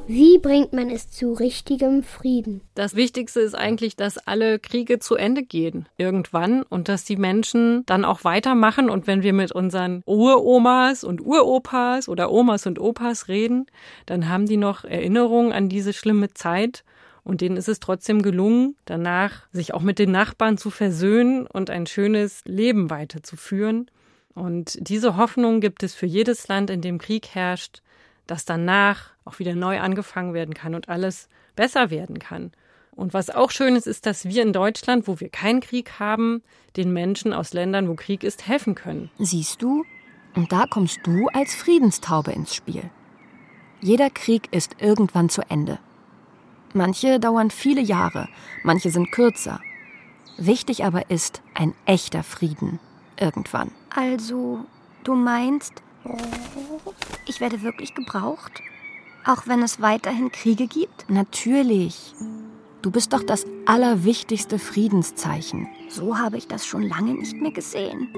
Wie 0.05 0.37
bringt 0.37 0.73
man 0.73 0.91
es 0.91 1.09
zu 1.09 1.33
richtigem 1.33 2.03
Frieden? 2.03 2.61
Das 2.75 2.95
Wichtigste 2.95 3.39
ist 3.39 3.55
eigentlich, 3.55 3.95
dass 3.95 4.19
alle 4.19 4.59
Kriege 4.59 4.99
zu 4.99 5.15
Ende 5.15 5.41
gehen 5.41 5.89
irgendwann 5.97 6.61
und 6.61 6.87
dass 6.87 7.03
die 7.03 7.15
Menschen 7.15 7.83
dann 7.87 8.05
auch 8.05 8.23
weitermachen. 8.23 8.91
Und 8.91 9.07
wenn 9.07 9.23
wir 9.23 9.33
mit 9.33 9.53
unseren 9.53 10.03
Uromas 10.05 11.03
und 11.03 11.19
Uropas 11.19 12.07
oder 12.07 12.31
Omas 12.31 12.67
und 12.67 12.77
Opas 12.77 13.27
reden, 13.27 13.65
dann 14.05 14.29
haben 14.29 14.45
die 14.45 14.57
noch 14.57 14.83
Erinnerungen 14.83 15.51
an 15.51 15.67
diese 15.67 15.93
schlimme 15.93 16.31
Zeit. 16.31 16.83
Und 17.23 17.41
denen 17.41 17.57
ist 17.57 17.69
es 17.69 17.79
trotzdem 17.79 18.21
gelungen, 18.21 18.75
danach 18.85 19.47
sich 19.51 19.73
auch 19.73 19.81
mit 19.81 19.97
den 19.97 20.11
Nachbarn 20.11 20.59
zu 20.59 20.69
versöhnen 20.69 21.47
und 21.47 21.71
ein 21.71 21.87
schönes 21.87 22.43
Leben 22.45 22.91
weiterzuführen. 22.91 23.89
Und 24.33 24.77
diese 24.79 25.17
Hoffnung 25.17 25.59
gibt 25.59 25.83
es 25.83 25.93
für 25.93 26.05
jedes 26.05 26.47
Land, 26.47 26.69
in 26.69 26.81
dem 26.81 26.97
Krieg 26.97 27.29
herrscht, 27.29 27.81
dass 28.27 28.45
danach 28.45 29.11
auch 29.25 29.39
wieder 29.39 29.55
neu 29.55 29.79
angefangen 29.79 30.33
werden 30.33 30.53
kann 30.53 30.75
und 30.75 30.89
alles 30.89 31.27
besser 31.55 31.89
werden 31.89 32.19
kann. 32.19 32.51
Und 32.91 33.13
was 33.13 33.29
auch 33.29 33.51
schön 33.51 33.75
ist, 33.75 33.87
ist, 33.87 34.05
dass 34.05 34.25
wir 34.25 34.43
in 34.43 34.53
Deutschland, 34.53 35.07
wo 35.07 35.19
wir 35.19 35.29
keinen 35.29 35.61
Krieg 35.61 35.99
haben, 35.99 36.43
den 36.75 36.93
Menschen 36.93 37.33
aus 37.33 37.53
Ländern, 37.53 37.87
wo 37.87 37.95
Krieg 37.95 38.23
ist, 38.23 38.47
helfen 38.47 38.75
können. 38.75 39.09
Siehst 39.17 39.61
du? 39.61 39.83
Und 40.35 40.51
da 40.51 40.65
kommst 40.69 40.99
du 41.03 41.27
als 41.33 41.55
Friedenstaube 41.55 42.31
ins 42.31 42.55
Spiel. 42.55 42.89
Jeder 43.81 44.09
Krieg 44.09 44.47
ist 44.51 44.75
irgendwann 44.79 45.29
zu 45.29 45.41
Ende. 45.49 45.79
Manche 46.73 47.19
dauern 47.19 47.51
viele 47.51 47.81
Jahre, 47.81 48.29
manche 48.63 48.91
sind 48.91 49.11
kürzer. 49.11 49.59
Wichtig 50.37 50.85
aber 50.85 51.09
ist 51.09 51.41
ein 51.53 51.73
echter 51.85 52.23
Frieden 52.23 52.79
irgendwann. 53.21 53.71
Also, 53.95 54.65
du 55.03 55.15
meinst, 55.15 55.73
ich 57.27 57.39
werde 57.39 57.61
wirklich 57.61 57.95
gebraucht? 57.95 58.61
Auch 59.25 59.45
wenn 59.45 59.61
es 59.61 59.79
weiterhin 59.79 60.31
Kriege 60.31 60.67
gibt? 60.67 61.09
Natürlich. 61.09 62.13
Du 62.81 62.89
bist 62.89 63.13
doch 63.13 63.21
das 63.21 63.45
allerwichtigste 63.67 64.57
Friedenszeichen. 64.57 65.67
So 65.89 66.17
habe 66.17 66.37
ich 66.37 66.47
das 66.47 66.65
schon 66.65 66.81
lange 66.81 67.13
nicht 67.13 67.35
mehr 67.35 67.51
gesehen. 67.51 68.09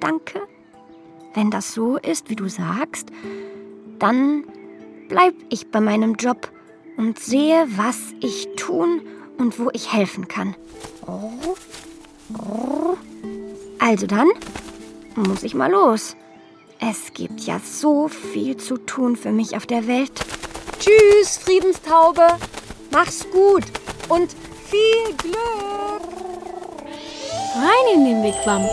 Danke. 0.00 0.40
Wenn 1.34 1.50
das 1.50 1.72
so 1.72 1.96
ist, 1.98 2.28
wie 2.28 2.36
du 2.36 2.48
sagst, 2.48 3.10
dann 4.00 4.44
bleib 5.08 5.34
ich 5.50 5.70
bei 5.70 5.80
meinem 5.80 6.14
Job 6.14 6.50
und 6.96 7.20
sehe, 7.20 7.66
was 7.76 7.98
ich 8.20 8.48
tun 8.56 9.02
und 9.38 9.58
wo 9.60 9.70
ich 9.72 9.92
helfen 9.92 10.26
kann. 10.26 10.56
Also 13.90 14.06
dann 14.06 14.28
muss 15.16 15.42
ich 15.42 15.52
mal 15.52 15.68
los. 15.68 16.14
Es 16.78 17.12
gibt 17.12 17.40
ja 17.40 17.58
so 17.58 18.06
viel 18.06 18.56
zu 18.56 18.76
tun 18.76 19.16
für 19.16 19.32
mich 19.32 19.56
auf 19.56 19.66
der 19.66 19.88
Welt. 19.88 20.12
Tschüss, 20.78 21.38
Friedenstaube. 21.38 22.24
Mach's 22.92 23.26
gut 23.32 23.64
und 24.08 24.30
viel 24.68 25.16
Glück. 25.16 25.36
Rein 27.56 27.94
in 27.96 28.04
den 28.04 28.22
Wigwam. 28.22 28.64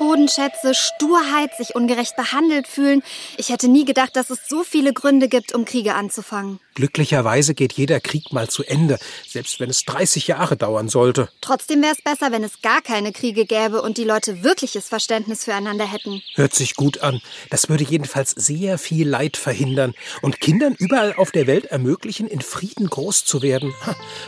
Bodenschätze, 0.00 0.74
Sturheit, 0.74 1.54
sich 1.58 1.74
ungerecht 1.74 2.16
behandelt 2.16 2.66
fühlen. 2.66 3.02
Ich 3.36 3.50
hätte 3.50 3.68
nie 3.68 3.84
gedacht, 3.84 4.16
dass 4.16 4.30
es 4.30 4.48
so 4.48 4.64
viele 4.64 4.94
Gründe 4.94 5.28
gibt, 5.28 5.54
um 5.54 5.66
Kriege 5.66 5.94
anzufangen. 5.94 6.58
Glücklicherweise 6.74 7.54
geht 7.54 7.74
jeder 7.74 8.00
Krieg 8.00 8.32
mal 8.32 8.48
zu 8.48 8.64
Ende, 8.64 8.98
selbst 9.28 9.60
wenn 9.60 9.68
es 9.68 9.84
30 9.84 10.28
Jahre 10.28 10.56
dauern 10.56 10.88
sollte. 10.88 11.28
Trotzdem 11.42 11.82
wäre 11.82 11.92
es 11.92 12.00
besser, 12.02 12.32
wenn 12.32 12.42
es 12.42 12.62
gar 12.62 12.80
keine 12.80 13.12
Kriege 13.12 13.44
gäbe 13.44 13.82
und 13.82 13.98
die 13.98 14.04
Leute 14.04 14.42
wirkliches 14.42 14.88
Verständnis 14.88 15.44
füreinander 15.44 15.84
hätten. 15.84 16.22
Hört 16.34 16.54
sich 16.54 16.76
gut 16.76 17.02
an. 17.02 17.20
Das 17.50 17.68
würde 17.68 17.84
jedenfalls 17.84 18.30
sehr 18.30 18.78
viel 18.78 19.06
Leid 19.06 19.36
verhindern 19.36 19.92
und 20.22 20.40
Kindern 20.40 20.74
überall 20.78 21.12
auf 21.12 21.30
der 21.32 21.46
Welt 21.46 21.66
ermöglichen, 21.66 22.26
in 22.26 22.40
Frieden 22.40 22.88
groß 22.88 23.26
zu 23.26 23.42
werden. 23.42 23.74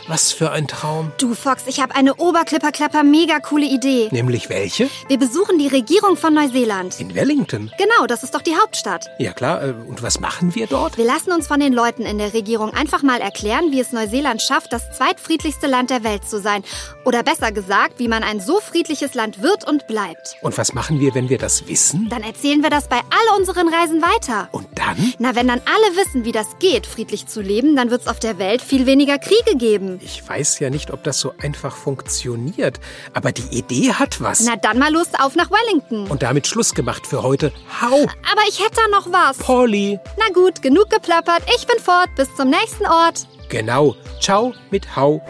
Was 0.07 0.31
für 0.31 0.51
ein 0.51 0.67
Traum. 0.67 1.11
Du, 1.17 1.33
Fox, 1.33 1.63
ich 1.65 1.79
habe 1.79 1.95
eine 1.95 2.15
Oberklipperklapper 2.15 3.03
mega 3.03 3.39
coole 3.39 3.65
Idee. 3.65 4.09
Nämlich 4.11 4.49
welche? 4.49 4.89
Wir 5.07 5.17
besuchen 5.17 5.57
die 5.57 5.62
Regierung 5.67 6.17
von 6.17 6.33
Neuseeland. 6.33 6.99
In 6.99 7.15
Wellington? 7.15 7.71
Genau, 7.77 8.07
das 8.07 8.23
ist 8.23 8.35
doch 8.35 8.41
die 8.41 8.55
Hauptstadt. 8.55 9.09
Ja 9.19 9.33
klar, 9.33 9.63
äh, 9.63 9.73
und 9.87 10.01
was 10.01 10.19
machen 10.19 10.55
wir 10.55 10.67
dort? 10.67 10.97
Wir 10.97 11.05
lassen 11.05 11.31
uns 11.31 11.47
von 11.47 11.59
den 11.59 11.73
Leuten 11.73 12.03
in 12.03 12.17
der 12.17 12.33
Regierung 12.33 12.43
Regierung 12.43 12.73
einfach 12.73 13.03
mal 13.03 13.21
erklären, 13.21 13.71
wie 13.71 13.79
es 13.79 13.91
Neuseeland 13.91 14.41
schafft, 14.41 14.73
das 14.73 14.91
zweitfriedlichste 14.91 15.65
Land 15.65 15.89
der 15.89 16.03
Welt 16.03 16.27
zu 16.29 16.39
sein. 16.39 16.63
Oder 17.05 17.23
besser 17.23 17.51
gesagt, 17.51 17.99
wie 17.99 18.07
man 18.07 18.21
ein 18.21 18.39
so 18.39 18.59
friedliches 18.59 19.13
Land 19.13 19.41
wird 19.41 19.67
und 19.67 19.87
bleibt. 19.87 20.35
Und 20.41 20.57
was 20.57 20.73
machen 20.73 20.99
wir, 20.99 21.15
wenn 21.15 21.29
wir 21.29 21.37
das 21.37 21.67
wissen? 21.67 22.09
Dann 22.09 22.21
erzählen 22.21 22.61
wir 22.61 22.69
das 22.69 22.89
bei 22.89 22.97
all 22.97 23.39
unseren 23.39 23.69
Reisen 23.69 24.01
weiter. 24.01 24.49
Und 24.51 24.67
dann? 24.75 25.13
Na, 25.19 25.35
wenn 25.35 25.47
dann 25.47 25.61
alle 25.65 25.97
wissen, 25.97 26.25
wie 26.25 26.31
das 26.31 26.59
geht, 26.59 26.85
friedlich 26.85 27.27
zu 27.27 27.41
leben, 27.41 27.75
dann 27.75 27.89
wird 27.89 28.01
es 28.01 28.07
auf 28.07 28.19
der 28.19 28.37
Welt 28.37 28.61
viel 28.61 28.85
weniger 28.85 29.17
Kriege 29.17 29.57
geben. 29.57 29.99
Ich 30.03 30.27
weiß 30.27 30.59
ja 30.59 30.69
nicht, 30.69 30.91
ob 30.91 31.03
das 31.03 31.19
so 31.19 31.33
einfach 31.39 31.75
funktioniert. 31.75 32.79
Aber 33.13 33.31
die 33.31 33.57
Idee 33.57 33.93
hat 33.93 34.21
was. 34.21 34.41
Na 34.41 34.57
dann 34.57 34.77
mal 34.79 34.91
Lust 34.91 35.19
auf 35.19 35.35
nach 35.35 35.49
Wellington. 35.53 36.07
Und 36.07 36.23
damit 36.23 36.47
Schluss 36.47 36.73
gemacht 36.73 37.05
für 37.07 37.23
heute. 37.23 37.51
Hau! 37.81 38.03
Aber 38.31 38.41
ich 38.49 38.59
hätte 38.59 38.75
da 38.75 38.87
noch 38.89 39.11
was. 39.11 39.37
Polly! 39.37 39.99
Na 40.17 40.33
gut, 40.33 40.61
genug 40.61 40.89
geplappert. 40.89 41.43
Ich 41.55 41.67
bin 41.67 41.79
fort. 41.79 42.09
Bis 42.15 42.33
zum 42.35 42.49
nächsten 42.49 42.85
Ort. 42.87 43.27
Genau. 43.49 43.95
Ciao 44.19 44.53
mit 44.71 44.95
Hau. 44.95 45.21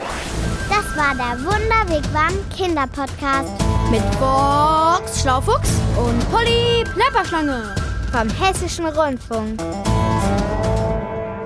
Das 0.69 0.97
war 0.97 1.13
der 1.13 1.43
Wunderwegwand 1.43 2.37
Kinderpodcast 2.55 3.51
mit 3.91 4.01
Box 4.19 5.21
Schlaufuchs 5.21 5.69
und 5.97 6.31
Polly 6.31 6.83
Plapperschlange 6.95 7.75
vom 8.11 8.29
Hessischen 8.29 8.85
Rundfunk. 8.87 9.59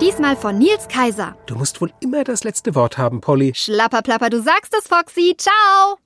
Diesmal 0.00 0.36
von 0.36 0.58
Nils 0.58 0.86
Kaiser. 0.88 1.36
Du 1.46 1.56
musst 1.56 1.80
wohl 1.80 1.92
immer 2.00 2.22
das 2.22 2.44
letzte 2.44 2.74
Wort 2.76 2.96
haben, 2.98 3.20
Polly. 3.20 3.52
Schlapperplapper, 3.54 4.30
du 4.30 4.40
sagst 4.40 4.72
es, 4.78 4.86
Foxy. 4.86 5.34
Ciao. 5.36 5.98